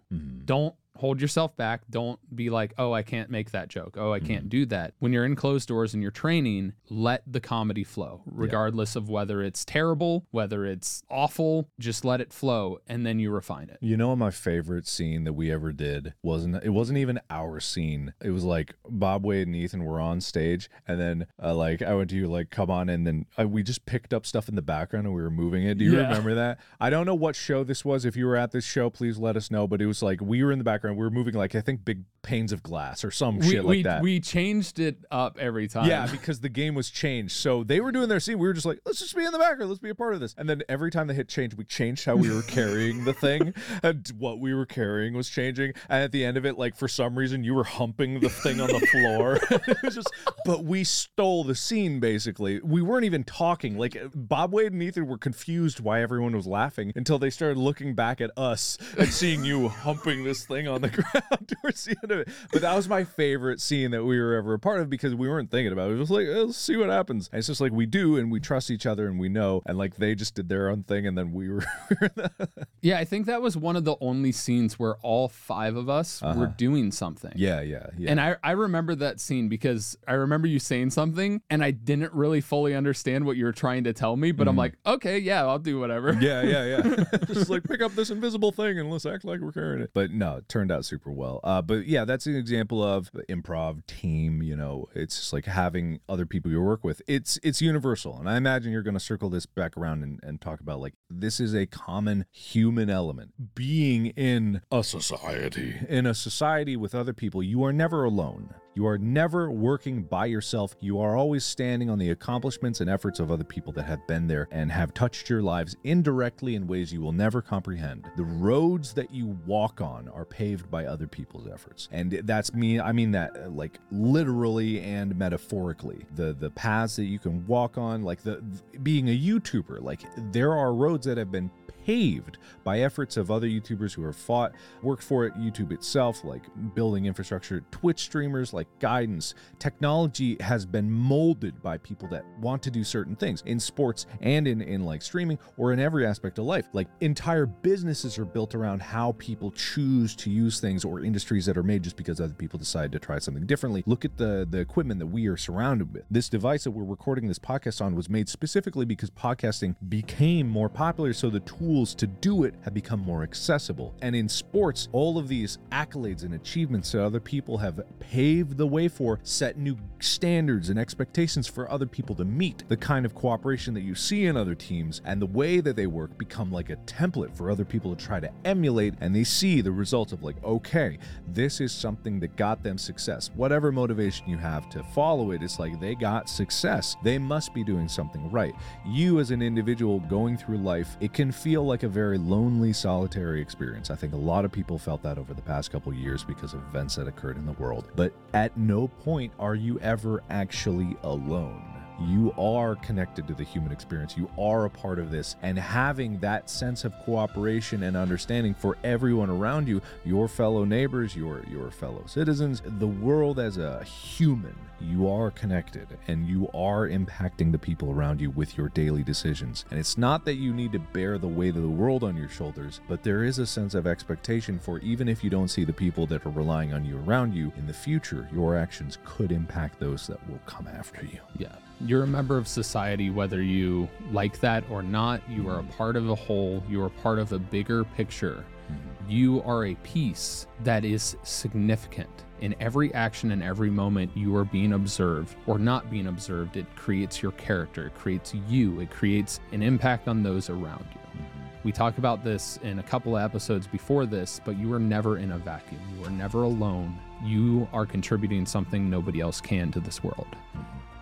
[0.45, 1.83] Don't hold yourself back.
[1.91, 3.97] Don't be like, oh, I can't make that joke.
[3.99, 4.27] Oh, I Mm-hmm.
[4.27, 4.95] can't do that.
[4.99, 9.43] When you're in closed doors and you're training, let the comedy flow, regardless of whether
[9.43, 13.79] it's terrible, whether it's awful, just let it flow and then you refine it.
[13.81, 16.57] You know, my favorite scene that we ever did wasn't.
[16.65, 18.13] It wasn't even our scene.
[18.21, 21.95] It was like Bob Wade and Ethan were on stage, and then uh, like I
[21.95, 24.57] went to you like, come on, and then uh, we just picked up stuff in
[24.57, 25.79] the background and we were moving it.
[25.79, 26.03] Do you Yeah.
[26.09, 26.59] remember that?
[26.81, 28.05] I don't know what show this was.
[28.05, 29.69] If you were at this show, please let us know.
[29.69, 30.88] But it was like we were in the background.
[30.97, 33.71] We were moving like I think big panes of glass or some We, shit like
[33.71, 34.03] we, that.
[34.03, 35.89] we changed it up every time.
[35.89, 37.33] Yeah, because the game was changed.
[37.37, 38.39] So they were doing their scene.
[38.39, 39.71] We were just like, let's just be in the background.
[39.71, 40.35] Let's be a part of this.
[40.37, 43.55] And then every time they hit change, we changed how we were carrying the thing.
[43.83, 45.73] And what we were carrying was changing.
[45.89, 48.61] And at the end of it, like for some reason, you were humping the thing
[48.61, 49.39] on the floor.
[49.69, 50.11] it was just,
[50.45, 52.61] but we stole the scene basically.
[52.61, 53.77] We weren't even talking.
[53.79, 57.95] Like Bob Wade and Ethan were confused why everyone was laughing until they started looking
[57.95, 62.08] back at us and seeing you humping this thing on the ground towards the end
[62.11, 62.29] of it.
[62.53, 65.29] But that was my favorite scene that we were ever a part of because we
[65.29, 65.95] weren't thinking about it.
[65.95, 67.29] It was like, "Eh, let's see what happens.
[67.33, 69.63] And it's just like we do and we trust each other and we know.
[69.67, 71.65] And like they just did their own thing and then we were.
[72.81, 76.23] Yeah, I think that was one of the only scenes where all five of us
[76.23, 77.31] were doing something.
[77.31, 77.39] Uh-huh.
[77.39, 78.11] yeah, yeah, yeah.
[78.11, 82.13] And I, I remember that scene because I remember you saying something and I didn't
[82.13, 85.45] really fully understand what you were trying to tell me, but I'm like, okay, yeah,
[85.45, 86.13] I'll do whatever.
[86.13, 86.23] Mm-hmm.
[86.23, 87.19] yeah, yeah, yeah.
[87.35, 89.91] Just like pick up this invisible thing and let's act like we're carrying it.
[89.93, 91.41] But no, it turned out super well.
[91.43, 94.43] Uh, but yeah, that's an example of improv team.
[94.43, 97.03] You know, it's just like having other people you work with.
[97.07, 100.41] It's it's universal, and I imagine you're going to circle this back around and, and
[100.41, 103.55] talk about like this is a common human element.
[103.55, 108.55] Being in a society, in a society with other people, you are never alone.
[108.79, 110.77] You are never working by yourself.
[110.79, 114.29] You are always standing on the accomplishments and efforts of other people that have been
[114.29, 118.09] there and have touched your lives indirectly in ways you will never comprehend.
[118.17, 121.89] The roads that you walk on are paved by other people's efforts.
[121.91, 126.07] And that's me, I mean that uh, like literally and metaphorically.
[126.15, 128.41] The the paths that you can walk on, like the
[128.85, 131.51] being a YouTuber, like there are roads that have been
[131.89, 136.43] paved by efforts of other YouTubers who have fought, worked for it, YouTube itself, like
[136.75, 139.35] building infrastructure, Twitch streamers, like guidance.
[139.59, 144.47] Technology has been molded by people that want to do certain things in sports and
[144.47, 146.69] in, in like streaming or in every aspect of life.
[146.75, 151.57] Like entire businesses are built around how people choose to use things or industries that
[151.57, 153.83] are made just because other people decide to try something differently.
[153.87, 156.05] Look at the the equipment that we are surrounded with.
[156.11, 160.69] This device that we're recording this podcast on was made specifically because podcasting became more
[160.69, 163.95] popular so the tools to do it have become more accessible.
[164.03, 168.67] And in sports, all of these accolades and achievements that other people have paved the
[168.67, 172.65] way for set new standards and expectations for other people to meet.
[172.69, 175.87] The kind of cooperation that you see in other teams and the way that they
[175.87, 179.61] work become like a template for other people to try to emulate and they see
[179.61, 180.99] the results of like, okay,
[181.29, 183.31] this is something that got them success.
[183.35, 186.97] Whatever motivation you have to follow it, it's like they got success.
[187.03, 188.55] They must be doing something right.
[188.87, 193.41] You as an individual going through life, it can feel like a very lonely, solitary
[193.41, 193.91] experience.
[193.91, 196.61] I think a lot of people felt that over the past couple years because of
[196.65, 197.91] events that occurred in the world.
[197.95, 203.73] But at no point are you ever actually alone you are connected to the human
[203.73, 204.17] experience.
[204.17, 205.37] You are a part of this.
[205.43, 211.17] And having that sense of cooperation and understanding for everyone around you, your fellow neighbors,
[211.17, 216.89] your your fellow citizens, the world as a human, you are connected and you are
[216.89, 219.65] impacting the people around you with your daily decisions.
[219.71, 222.29] And it's not that you need to bear the weight of the world on your
[222.29, 225.73] shoulders, but there is a sense of expectation for even if you don't see the
[225.73, 229.81] people that are relying on you around you in the future, your actions could impact
[229.81, 231.19] those that will come after you.
[231.37, 231.57] Yeah.
[231.81, 235.23] You're a member of society, whether you like that or not.
[235.31, 235.77] You are a mm-hmm.
[235.77, 238.45] part of a whole, you are part of a bigger picture.
[238.67, 239.11] Mm-hmm.
[239.11, 242.25] You are a piece that is significant.
[242.41, 246.57] In every action and every moment, you are being observed or not being observed.
[246.57, 251.01] It creates your character, it creates you, it creates an impact on those around you.
[251.01, 251.49] Mm-hmm.
[251.63, 255.19] We talk about this in a couple of episodes before this, but you are never
[255.19, 255.81] in a vacuum.
[255.97, 256.99] You are never alone.
[257.23, 260.29] You are contributing something nobody else can to this world.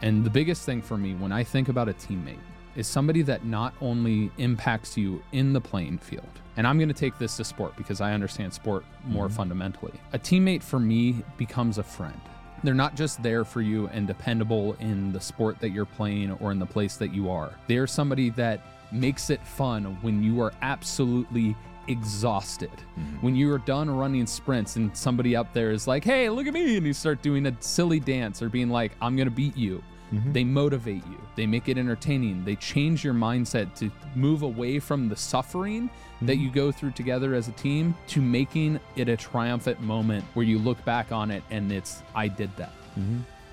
[0.02, 2.38] And the biggest thing for me when I think about a teammate
[2.76, 6.94] is somebody that not only impacts you in the playing field, and I'm going to
[6.94, 9.36] take this to sport because I understand sport more mm-hmm.
[9.36, 9.92] fundamentally.
[10.12, 12.20] A teammate for me becomes a friend.
[12.62, 16.52] They're not just there for you and dependable in the sport that you're playing or
[16.52, 17.52] in the place that you are.
[17.66, 18.60] They're somebody that
[18.92, 21.56] makes it fun when you are absolutely
[21.88, 22.70] exhausted.
[22.70, 23.16] Mm-hmm.
[23.20, 26.54] When you are done running sprints and somebody up there is like, hey, look at
[26.54, 29.56] me, and you start doing a silly dance or being like, I'm going to beat
[29.56, 29.82] you.
[30.12, 30.32] Mm-hmm.
[30.32, 35.08] They motivate you, they make it entertaining, they change your mindset to move away from
[35.08, 35.90] the suffering
[36.22, 36.42] that mm-hmm.
[36.42, 40.60] you go through together as a team to making it a triumphant moment where you
[40.60, 42.72] look back on it and it's, I did that.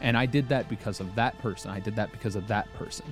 [0.02, 1.72] And I did that because of that person.
[1.72, 3.06] I did that because of that person.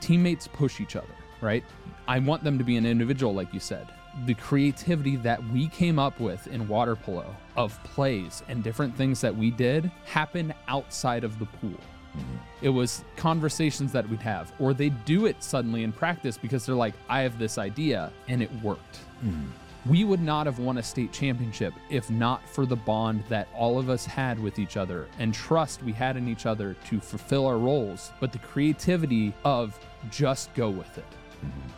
[0.00, 1.62] Teammates push each other, right?
[2.08, 3.86] I want them to be an individual, like you said.
[4.26, 9.20] The creativity that we came up with in water polo of plays and different things
[9.20, 11.80] that we did happened outside of the pool.
[12.16, 12.36] Mm-hmm.
[12.62, 16.74] It was conversations that we'd have, or they'd do it suddenly in practice because they're
[16.74, 19.00] like, I have this idea, and it worked.
[19.24, 19.46] Mm-hmm.
[19.86, 23.78] We would not have won a state championship if not for the bond that all
[23.78, 27.46] of us had with each other and trust we had in each other to fulfill
[27.46, 29.78] our roles, but the creativity of
[30.10, 31.04] just go with it.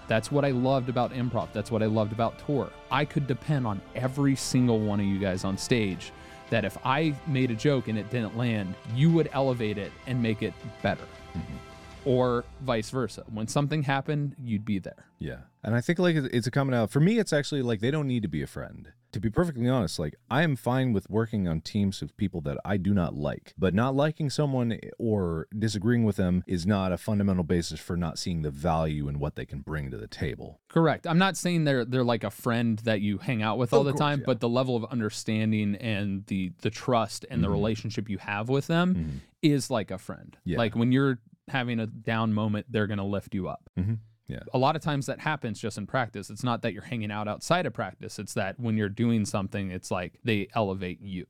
[0.09, 1.49] That's what I loved about improv.
[1.53, 2.71] That's what I loved about tour.
[2.91, 6.13] I could depend on every single one of you guys on stage
[6.51, 10.23] that if I made a joke and it didn't land, you would elevate it and
[10.23, 11.05] make it better.
[11.35, 12.09] Mm-hmm.
[12.09, 13.25] Or vice versa.
[13.33, 15.07] When something happened, you'd be there.
[15.19, 15.39] Yeah.
[15.65, 16.91] And I think like it's it's a coming out.
[16.91, 18.93] For me, it's actually like they don't need to be a friend.
[19.17, 22.59] To be perfectly honest, like I am fine with working on teams of people that
[22.65, 23.55] I do not like.
[23.57, 27.97] But not liking someone eh, or disagreeing with them is not a fundamental basis for
[27.97, 30.61] not seeing the value in what they can bring to the table.
[30.69, 31.07] Correct.
[31.07, 33.93] I'm not saying they're they're like a friend that you hang out with all the
[33.93, 34.27] course, time, yeah.
[34.27, 37.55] but the level of understanding and the the trust and the mm-hmm.
[37.55, 39.17] relationship you have with them mm-hmm.
[39.43, 40.37] is like a friend.
[40.45, 40.59] Yeah.
[40.59, 43.71] Like when you're having a down moment, they're going to lift you up.
[43.79, 43.95] Mm-hmm.
[44.29, 44.41] Yeah.
[44.53, 46.31] A lot of times that happens just in practice.
[46.31, 48.19] It's not that you're hanging out outside of practice.
[48.19, 51.27] It's that when you're doing something, it's like they elevate you.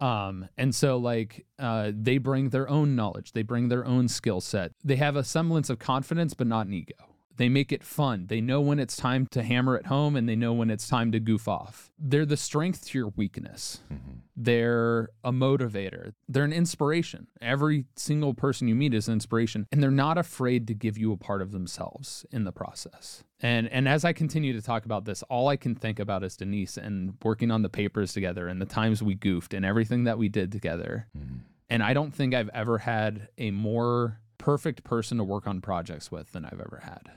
[0.00, 4.40] Um, and so like uh, they bring their own knowledge, they bring their own skill
[4.40, 4.72] set.
[4.84, 6.94] They have a semblance of confidence, but not an ego.
[7.38, 8.26] They make it fun.
[8.26, 11.12] They know when it's time to hammer it home and they know when it's time
[11.12, 11.92] to goof off.
[11.96, 13.80] They're the strength to your weakness.
[13.92, 14.18] Mm-hmm.
[14.36, 16.14] They're a motivator.
[16.28, 17.28] They're an inspiration.
[17.40, 21.12] Every single person you meet is an inspiration, and they're not afraid to give you
[21.12, 23.22] a part of themselves in the process.
[23.40, 26.36] And and as I continue to talk about this, all I can think about is
[26.36, 30.18] Denise and working on the papers together and the times we goofed and everything that
[30.18, 31.06] we did together.
[31.16, 31.38] Mm-hmm.
[31.70, 36.10] And I don't think I've ever had a more perfect person to work on projects
[36.10, 37.10] with than I've ever had.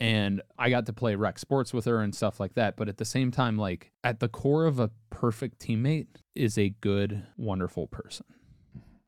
[0.00, 2.76] And I got to play rec sports with her and stuff like that.
[2.76, 6.70] But at the same time, like at the core of a perfect teammate is a
[6.80, 8.24] good, wonderful person,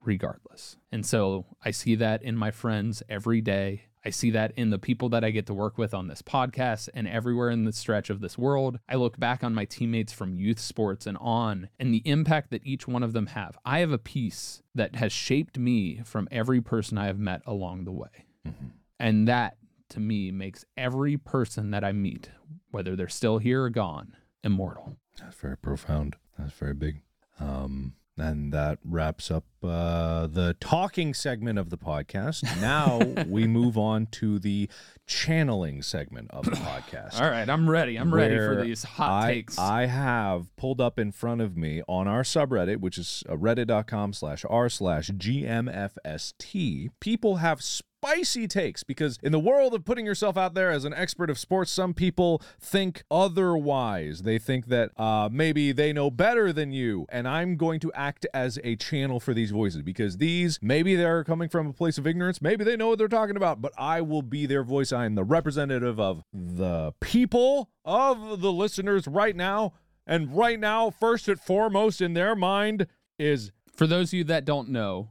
[0.02, 0.76] regardless.
[0.90, 3.84] And so I see that in my friends every day.
[4.04, 6.88] I see that in the people that I get to work with on this podcast
[6.92, 8.78] and everywhere in the stretch of this world.
[8.88, 12.66] I look back on my teammates from youth sports and on and the impact that
[12.66, 13.56] each one of them have.
[13.64, 17.84] I have a piece that has shaped me from every person I have met along
[17.84, 18.26] the way.
[18.46, 18.66] Mm-hmm.
[18.98, 19.56] And that
[19.92, 22.30] to me makes every person that I meet,
[22.70, 24.96] whether they're still here or gone, immortal.
[25.18, 26.16] That's very profound.
[26.38, 27.02] That's very big.
[27.38, 32.42] Um, and that wraps up uh, the talking segment of the podcast.
[32.60, 32.98] Now
[33.28, 34.68] we move on to the
[35.06, 37.20] channeling segment of the podcast.
[37.20, 37.96] All right, I'm ready.
[37.96, 39.58] I'm ready for these hot I, takes.
[39.58, 44.12] I have pulled up in front of me on our subreddit, which is uh, reddit.com
[44.12, 46.88] slash r slash GMFST.
[47.00, 47.62] People have
[48.02, 51.38] spicy takes because in the world of putting yourself out there as an expert of
[51.38, 54.22] sports, some people think otherwise.
[54.22, 57.06] They think that uh, maybe they know better than you.
[57.10, 61.22] And I'm going to act as a channel for these voices because these, maybe they're
[61.24, 62.42] coming from a place of ignorance.
[62.42, 64.92] Maybe they know what they're talking about, but I will be their voice.
[64.92, 69.74] I'm the representative of the people, of the listeners right now.
[70.06, 72.88] And right now, first and foremost in their mind
[73.18, 75.08] is For those of you that don't know,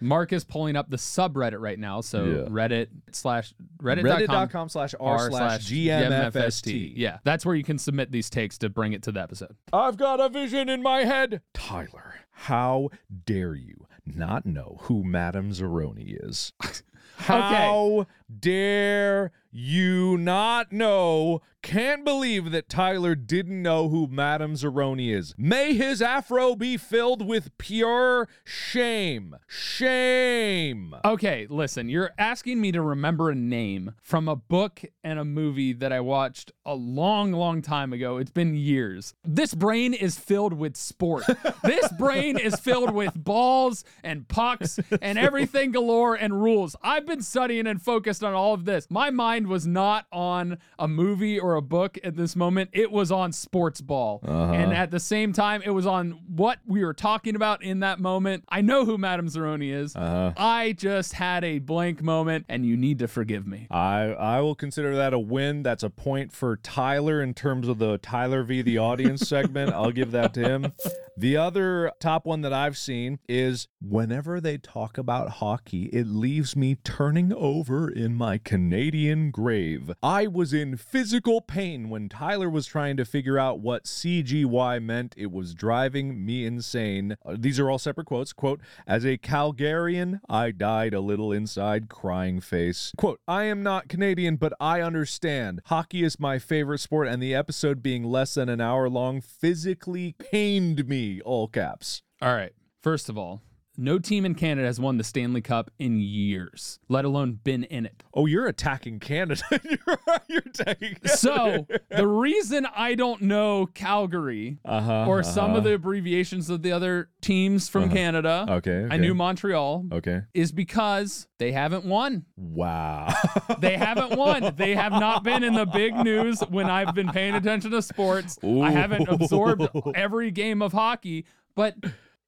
[0.00, 2.00] Mark is pulling up the subreddit right now.
[2.00, 2.32] So Yeah.
[2.48, 6.92] Reddit slash reddit.com reddit.com slash r slash GMFST.
[6.96, 9.54] Yeah, that's where you can submit these takes to bring it to the episode.
[9.72, 11.40] I've got a vision in my head.
[11.54, 12.90] Tyler, how
[13.24, 16.52] dare you not know who Madame Zeroni is?
[17.16, 18.06] How
[18.40, 21.42] dare you not know?
[21.62, 25.32] Can't believe that Tyler didn't know who Madame Zeroni is.
[25.38, 29.36] May his afro be filled with pure shame.
[29.46, 30.96] Shame.
[31.04, 35.72] Okay, listen, you're asking me to remember a name from a book and a movie
[35.74, 38.16] that I watched a long, long time ago.
[38.16, 39.14] It's been years.
[39.22, 41.24] This brain is filled with sport.
[41.62, 46.74] this brain is filled with balls and pucks and everything galore and rules.
[46.82, 48.86] I've been studying and focused on all of this.
[48.90, 53.10] My mind was not on a movie or a book at this moment, it was
[53.10, 54.20] on sports ball.
[54.24, 54.52] Uh-huh.
[54.52, 58.00] And at the same time, it was on what we were talking about in that
[58.00, 58.44] moment.
[58.48, 59.94] I know who Madame Zeroni is.
[59.96, 60.32] Uh-huh.
[60.36, 63.66] I just had a blank moment, and you need to forgive me.
[63.70, 65.62] I I will consider that a win.
[65.62, 69.72] That's a point for Tyler in terms of the Tyler v the audience segment.
[69.72, 70.72] I'll give that to him.
[71.16, 76.56] The other top one that I've seen is whenever they talk about hockey, it leaves
[76.56, 79.92] me turning over in my Canadian grave.
[80.02, 85.14] I was in physical pain when Tyler was trying to figure out what CGY meant.
[85.16, 87.16] It was driving me insane.
[87.24, 88.32] Uh, these are all separate quotes.
[88.32, 92.92] Quote, as a Calgarian, I died a little inside, crying face.
[92.96, 95.60] Quote, I am not Canadian, but I understand.
[95.66, 100.14] Hockey is my favorite sport, and the episode being less than an hour long physically
[100.18, 101.20] pained me.
[101.20, 102.02] All caps.
[102.20, 102.52] All right.
[102.82, 103.42] First of all,
[103.76, 107.86] no team in Canada has won the Stanley Cup in years, let alone been in
[107.86, 108.02] it.
[108.14, 109.40] Oh, you're attacking Canada.
[109.50, 109.98] you're,
[110.28, 111.08] you're attacking Canada.
[111.16, 115.58] So the reason I don't know Calgary Uh-huh, or some uh-huh.
[115.58, 120.22] of the abbreviations of the other teams from Canada, Okay, I knew Montreal, Okay.
[120.34, 122.24] is because they haven't won.
[122.36, 123.12] Wow.
[123.58, 124.54] They haven't won.
[124.56, 128.38] They have not been in the big news when I've been paying attention to sports.
[128.42, 131.74] I haven't absorbed every game of hockey, but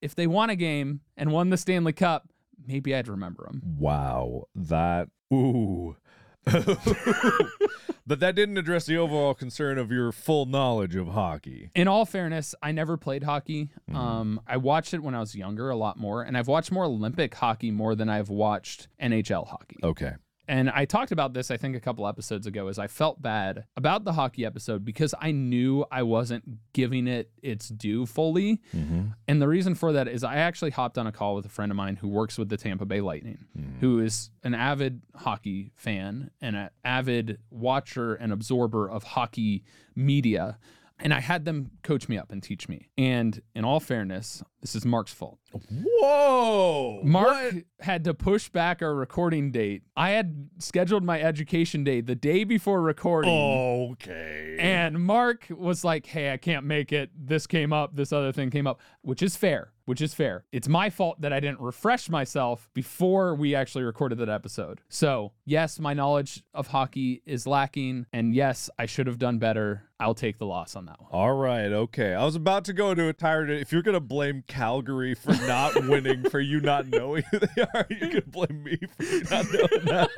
[0.05, 2.29] if they won a game and won the Stanley Cup,
[2.67, 3.63] maybe I'd remember them.
[3.79, 5.97] Wow, that ooh.
[6.45, 11.71] but that didn't address the overall concern of your full knowledge of hockey.
[11.75, 13.71] In all fairness, I never played hockey.
[13.91, 13.97] Mm-hmm.
[13.97, 16.85] Um, I watched it when I was younger a lot more, and I've watched more
[16.85, 19.79] Olympic hockey more than I've watched NHL hockey.
[19.83, 20.13] Okay.
[20.47, 23.65] And I talked about this, I think, a couple episodes ago, is I felt bad
[23.77, 28.61] about the hockey episode because I knew I wasn't giving it its due fully.
[28.77, 29.03] Mm-hmm.
[29.27, 31.73] And the reason for that is I actually hopped on a call with a friend
[31.73, 33.81] of mine who works with the Tampa Bay Lightning, mm-hmm.
[33.81, 39.65] who is an avid hockey fan and an avid watcher and absorber of hockey
[39.95, 40.59] media.
[41.05, 42.89] And I had them coach me up and teach me.
[42.97, 45.39] And in all fairness, This is Mark's fault.
[45.53, 47.03] Whoa.
[47.05, 49.83] Mark had to push back our recording date.
[49.95, 53.31] I had scheduled my education day the day before recording.
[53.31, 54.57] Okay.
[54.59, 57.11] And Mark was like, hey, I can't make it.
[57.15, 60.45] This came up, this other thing came up, which is fair, which is fair.
[60.53, 64.81] It's my fault that I didn't refresh myself before we actually recorded that episode.
[64.89, 68.07] So, yes, my knowledge of hockey is lacking.
[68.13, 69.85] And yes, I should have done better.
[70.01, 71.09] I'll take the loss on that one.
[71.13, 72.15] All right, okay.
[72.15, 73.49] I was about to go into a tired.
[73.49, 77.87] If you're gonna blame Calgary for not winning, for you not knowing who they are,
[77.89, 80.11] you can blame me for not knowing that.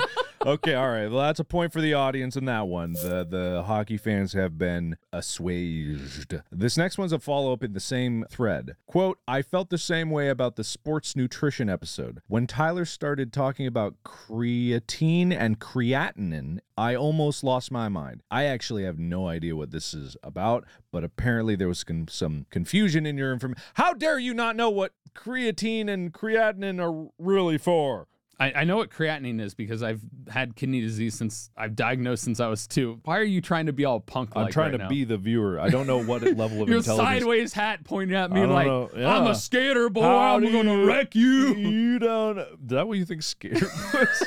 [0.45, 1.09] Okay, all right.
[1.09, 2.93] Well, that's a point for the audience in that one.
[2.95, 6.41] The the hockey fans have been assuaged.
[6.51, 8.77] This next one's a follow up in the same thread.
[8.87, 13.67] Quote: I felt the same way about the sports nutrition episode when Tyler started talking
[13.67, 16.59] about creatine and creatinine.
[16.77, 18.23] I almost lost my mind.
[18.31, 22.47] I actually have no idea what this is about, but apparently there was con- some
[22.51, 23.63] confusion in your information.
[23.75, 28.09] How dare you not know what creatine and creatinine are really for?
[28.39, 32.39] I, I know what creatinine is because I've had kidney disease since I've diagnosed since
[32.39, 33.01] I was two.
[33.05, 34.89] Why are you trying to be all punk I'm trying right to now?
[34.91, 35.59] be the viewer.
[35.59, 37.09] I don't know what level of Your intelligence.
[37.21, 38.91] sideways hat pointing at me like know.
[38.95, 40.03] I'm a skater boy.
[40.03, 41.55] How I'm gonna you- wreck you.
[41.57, 42.39] You don't.
[42.39, 44.25] Is that what you think was?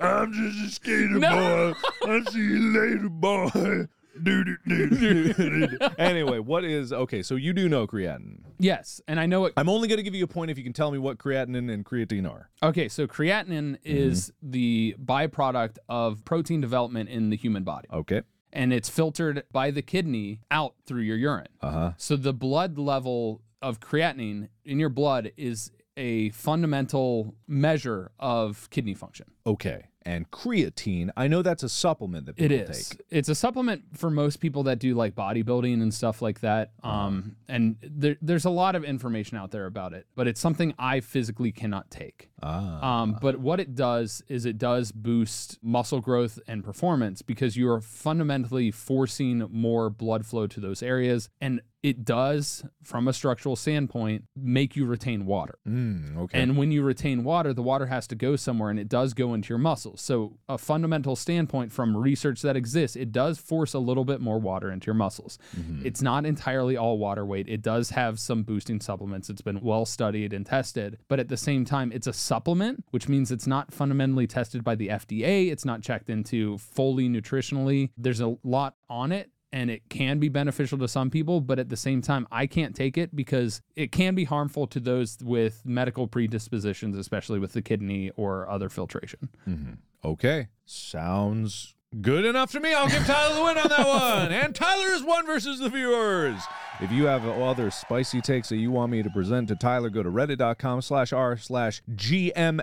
[0.00, 1.74] I'm just a skater No.
[2.02, 2.08] boy.
[2.10, 3.86] I'll see you later, boy.
[5.98, 7.22] Anyway, what is okay?
[7.22, 8.40] So you do know creatinine.
[8.58, 9.52] Yes, and I know what.
[9.56, 11.72] I'm only going to give you a point if you can tell me what creatinine
[11.72, 12.50] and creatine are.
[12.62, 14.50] Okay, so creatinine is Mm-hmm.
[14.50, 18.22] the byproduct of protein development in the human body, Okay.
[18.52, 21.48] and it's filtered by the kidney out through your urine.
[21.60, 21.92] Uh huh.
[21.96, 28.94] So the blood level of creatinine in your blood is a fundamental measure of kidney
[28.94, 29.26] function.
[29.46, 29.84] Okay.
[30.04, 32.88] And creatine, I know that's a supplement that It people is.
[32.90, 33.00] take.
[33.10, 36.72] It's a supplement for most people that do like bodybuilding and stuff like that.
[36.82, 36.96] Uh-huh.
[36.96, 40.74] Um, and there, there's a lot of information out there about it, but it's something
[40.78, 42.30] I physically cannot take.
[42.42, 43.02] Ah.
[43.02, 47.68] Um, but what it does is it does boost muscle growth and performance because you
[47.70, 51.28] are fundamentally forcing more blood flow to those areas.
[51.40, 55.58] And it does, from a structural standpoint, make you retain water.
[55.68, 56.40] Mm, okay.
[56.40, 59.34] And when you retain water, the water has to go somewhere and it does go
[59.34, 60.00] into your muscles.
[60.00, 64.38] So, a fundamental standpoint from research that exists, it does force a little bit more
[64.38, 65.38] water into your muscles.
[65.84, 67.48] It's not entirely all water weight.
[67.48, 69.28] It does have some boosting supplements.
[69.28, 73.08] It's been well studied and tested, but at the same time, it's a supplement, which
[73.08, 75.50] means it's not fundamentally tested by the FDA.
[75.50, 77.90] It's not checked into fully nutritionally.
[77.96, 81.68] There's a lot on it and it can be beneficial to some people, but at
[81.68, 85.62] the same time, I can't take it because it can be harmful to those with
[85.64, 89.28] medical predispositions, especially with the kidney or other filtration.
[89.46, 89.72] Mm-hmm.
[90.04, 90.48] Okay.
[90.64, 92.72] Sounds good enough to me.
[92.72, 93.86] I'll give Tyler the win on that
[94.22, 94.32] one.
[94.32, 96.40] And Tyler is one versus the viewers.
[96.82, 100.02] If you have other spicy takes that you want me to present to Tyler, go
[100.02, 102.58] to reddit.com slash r slash GMFST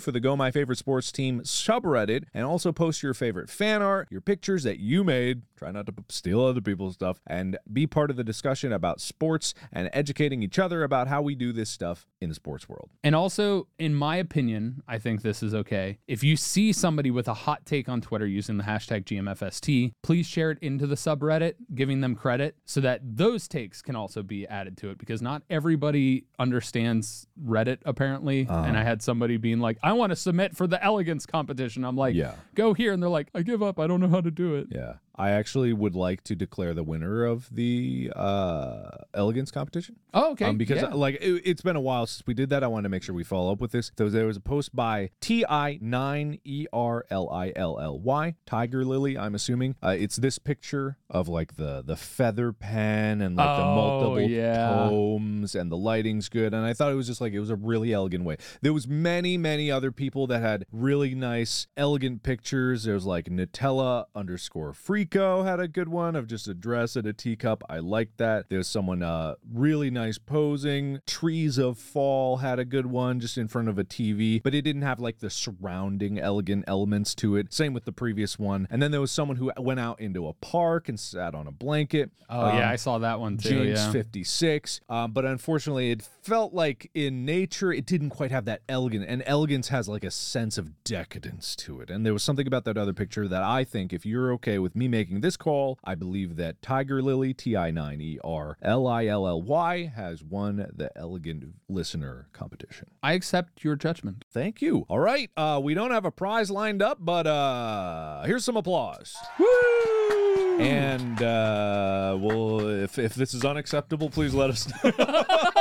[0.00, 2.26] for the Go My Favorite Sports Team subreddit.
[2.32, 5.42] And also post your favorite fan art, your pictures that you made.
[5.56, 7.20] Try not to steal other people's stuff.
[7.26, 11.34] And be part of the discussion about sports and educating each other about how we
[11.34, 12.88] do this stuff in the sports world.
[13.02, 15.98] And also, in my opinion, I think this is okay.
[16.06, 20.26] If you see somebody with a hot take on Twitter using the hashtag GMFST, please
[20.26, 24.46] share it into the subreddit, giving them credit so that those takes can also be
[24.46, 28.40] added to it because not everybody understands Reddit, apparently.
[28.40, 28.78] And uh-huh.
[28.78, 31.84] I had somebody being like, I want to submit for the elegance competition.
[31.84, 32.34] I'm like, Yeah.
[32.54, 32.92] go here.
[32.92, 33.78] And they're like, I give up.
[33.78, 34.68] I don't know how to do it.
[34.70, 34.94] Yeah.
[35.16, 39.96] I actually would like to declare the winner of the uh, elegance competition.
[40.12, 40.46] Oh, okay.
[40.46, 40.88] Um, because yeah.
[40.88, 42.64] like it, it's been a while since we did that.
[42.64, 43.92] I wanted to make sure we follow up with this.
[43.96, 48.84] So there was a post by Ti9 E R L I L L Y Tiger
[48.84, 49.16] Lily.
[49.16, 53.64] I'm assuming uh, it's this picture of like the the feather pen and like the
[53.64, 54.88] Oh, multiple yeah.
[54.88, 56.52] tomes and the lighting's good.
[56.52, 58.36] And I thought it was just like it was a really elegant way.
[58.62, 62.84] There was many many other people that had really nice elegant pictures.
[62.84, 64.72] There was like Nutella underscore
[65.04, 67.62] Frico had a good one of just a dress and a teacup.
[67.68, 68.48] I liked that.
[68.48, 71.00] There's someone uh really nice posing.
[71.06, 74.62] Trees of Fall had a good one just in front of a TV, but it
[74.62, 77.52] didn't have like the surrounding elegant elements to it.
[77.52, 78.66] Same with the previous one.
[78.70, 81.52] And then there was someone who went out into a park and sat on a
[81.52, 82.10] blanket.
[82.30, 82.66] oh, yeah.
[82.66, 83.48] Um, I saw that one too.
[83.48, 83.92] James yeah.
[83.92, 84.80] 56.
[84.88, 89.04] Um, but unfortunately, it felt like in nature, it didn't quite have that elegant.
[89.08, 91.90] And elegance has like a sense of decadence to it.
[91.90, 94.74] And there was something about that other picture that I think, if you're okay with
[94.74, 98.86] me making this call, I believe that Tiger Lily, T I 9 E R L
[98.86, 102.88] I L L Y, has won the elegant listener competition.
[103.02, 104.24] I accept your judgment.
[104.32, 104.86] Thank you.
[104.88, 105.30] All right.
[105.36, 109.16] Uh, we don't have a prize lined up, but uh, here's some applause.
[109.40, 110.58] Woo!
[110.60, 114.92] and uh, well, if if this is unacceptable, please let us know.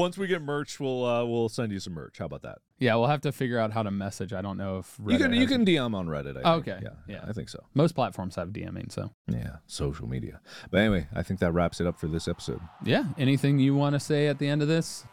[0.00, 2.18] Once we get merch, we'll uh, we'll send you some merch.
[2.18, 2.58] How about that?
[2.78, 4.32] Yeah, we'll have to figure out how to message.
[4.32, 6.30] I don't know if you can Reddit you has- can DM on Reddit.
[6.38, 6.68] I think.
[6.68, 7.24] Okay, Yeah, yeah.
[7.28, 7.62] I think so.
[7.74, 10.40] Most platforms have DMing, so Yeah, social media.
[10.70, 12.60] But anyway, I think that wraps it up for this episode.
[12.82, 13.04] yeah.
[13.18, 15.04] Anything you want to say at the end of this?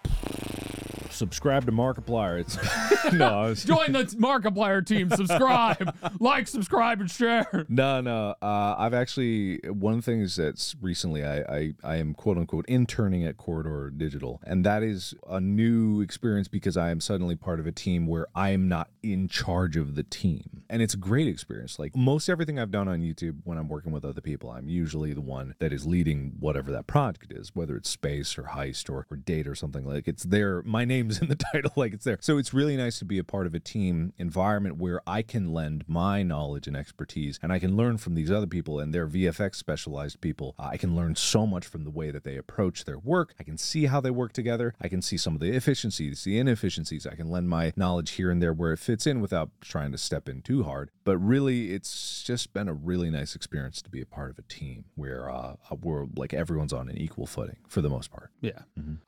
[1.18, 2.39] Subscribe to Markiplier.
[2.39, 2.57] It's
[3.13, 5.09] no, I was, Join the Markiplier team.
[5.09, 7.65] Subscribe, like, subscribe, and share.
[7.68, 8.36] no, no.
[8.41, 12.65] Uh, I've actually one of the things that's recently I, I I am quote unquote
[12.68, 17.59] interning at Corridor Digital, and that is a new experience because I am suddenly part
[17.59, 20.97] of a team where I am not in charge of the team, and it's a
[20.97, 21.80] great experience.
[21.80, 25.13] Like most everything I've done on YouTube when I'm working with other people, I'm usually
[25.13, 29.07] the one that is leading whatever that project is, whether it's space or heist or,
[29.09, 30.61] or date or something like it's there.
[30.63, 32.18] My name's in the title, like it's there.
[32.22, 35.53] So it's really nice to be a part of a team environment where I can
[35.53, 39.08] lend my knowledge and expertise and I can learn from these other people and their
[39.08, 40.55] VFX specialized people.
[40.60, 43.34] I can learn so much from the way that they approach their work.
[43.39, 44.74] I can see how they work together.
[44.82, 47.08] I can see some of the efficiencies, the inefficiencies.
[47.08, 49.97] I can lend my knowledge here and there where it fits in without trying to
[49.97, 50.91] step in too hard.
[51.03, 54.41] But really, it's just been a really nice experience to be a part of a
[54.43, 58.32] team where uh, we're like everyone's on an equal footing for the most part.
[58.41, 58.60] Yeah.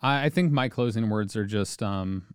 [0.02, 1.89] I, I think my closing words are just um,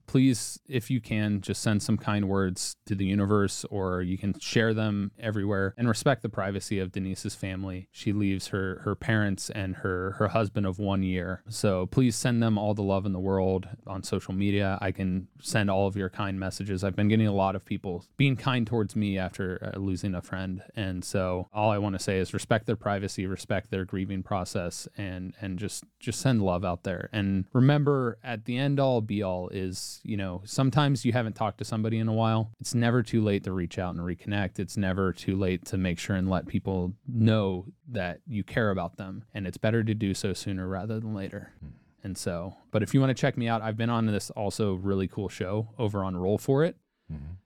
[0.07, 4.39] please, if you can, just send some kind words to the universe or you can
[4.39, 7.89] share them everywhere and respect the privacy of Denise's family.
[7.93, 11.43] She leaves her, her parents and her, her husband of one year.
[11.49, 14.79] So please send them all the love in the world on social media.
[14.81, 16.85] I can send all of your kind messages.
[16.85, 20.23] I've been getting a lot of people being kind towards me after uh, losing a
[20.23, 20.63] friend.
[20.77, 24.89] And so all I want to say is respect their privacy, respect their grieving process
[24.97, 27.09] and and just just send love out there.
[27.13, 31.59] And remember at the end all be all is, you know, sometimes you haven't talked
[31.59, 32.51] to somebody in a while.
[32.61, 34.59] It's never too late to reach out and reconnect.
[34.59, 38.97] It's never too late to make sure and let people know that you care about
[38.97, 39.25] them.
[39.35, 41.53] And it's better to do so sooner rather than later.
[41.61, 41.69] Hmm.
[42.05, 44.75] And so, but if you want to check me out, I've been on this also
[44.75, 46.77] really cool show over on Roll for It.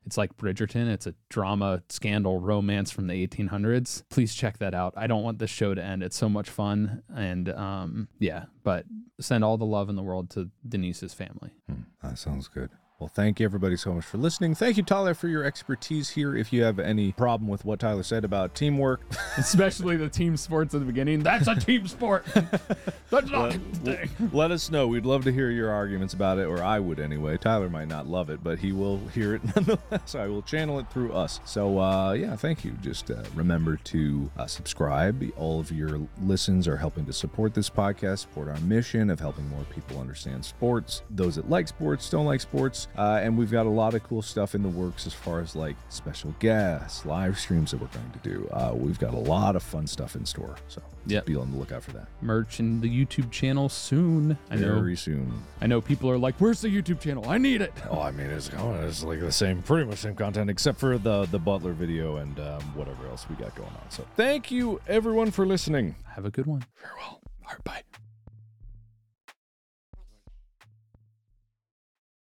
[0.07, 0.89] It's like Bridgerton.
[0.89, 4.05] It's a drama, scandal, romance from the 1800s.
[4.09, 4.95] Please check that out.
[4.97, 6.03] I don't want this show to end.
[6.03, 7.03] It's so much fun.
[7.15, 8.87] And um, yeah, but
[9.21, 11.51] send all the love in the world to Denise's family.
[12.03, 12.71] That sounds good.
[13.01, 14.57] Well, thank you everybody so much for listening.
[14.57, 16.35] Thank you, Tyler, for your expertise here.
[16.35, 19.03] If you have any problem with what Tyler said about teamwork,
[19.39, 21.23] Especially the team sports at the beginning.
[21.23, 22.27] That's a team sport.
[23.11, 24.11] That's not thing.
[24.33, 24.89] let us know.
[24.89, 27.37] We'd love to hear your arguments about it, or I would anyway.
[27.37, 30.17] Tyler might not love it, but he will hear it nonetheless.
[30.17, 31.39] I will channel it through us.
[31.45, 32.73] So, uh, yeah, thank you.
[32.83, 35.25] Just uh, remember to uh, subscribe.
[35.37, 39.49] All of your listens are helping to support this podcast, support our mission of helping
[39.49, 41.03] more people understand sports.
[41.11, 42.88] Those that like sports, don't like sports.
[42.97, 45.55] Uh, and we've got a lot of cool stuff in the works as far as
[45.55, 48.49] like special guests, live streams that we're going to do.
[48.53, 50.57] Uh, we've got a lot of fun stuff in store.
[50.69, 54.37] So, yeah, be on the lookout for that Merch and the YouTube channel soon.
[54.51, 54.75] I know.
[54.75, 55.43] very soon.
[55.61, 57.29] I know people are like, "Where's the YouTube channel?
[57.29, 58.83] I need it." Oh, I mean, it's going.
[58.83, 62.39] It's like the same, pretty much same content, except for the the Butler video and
[62.41, 63.91] um, whatever else we got going on.
[63.91, 65.95] So, thank you everyone for listening.
[66.15, 66.65] Have a good one.
[66.75, 67.21] Farewell.
[67.65, 67.88] Bye.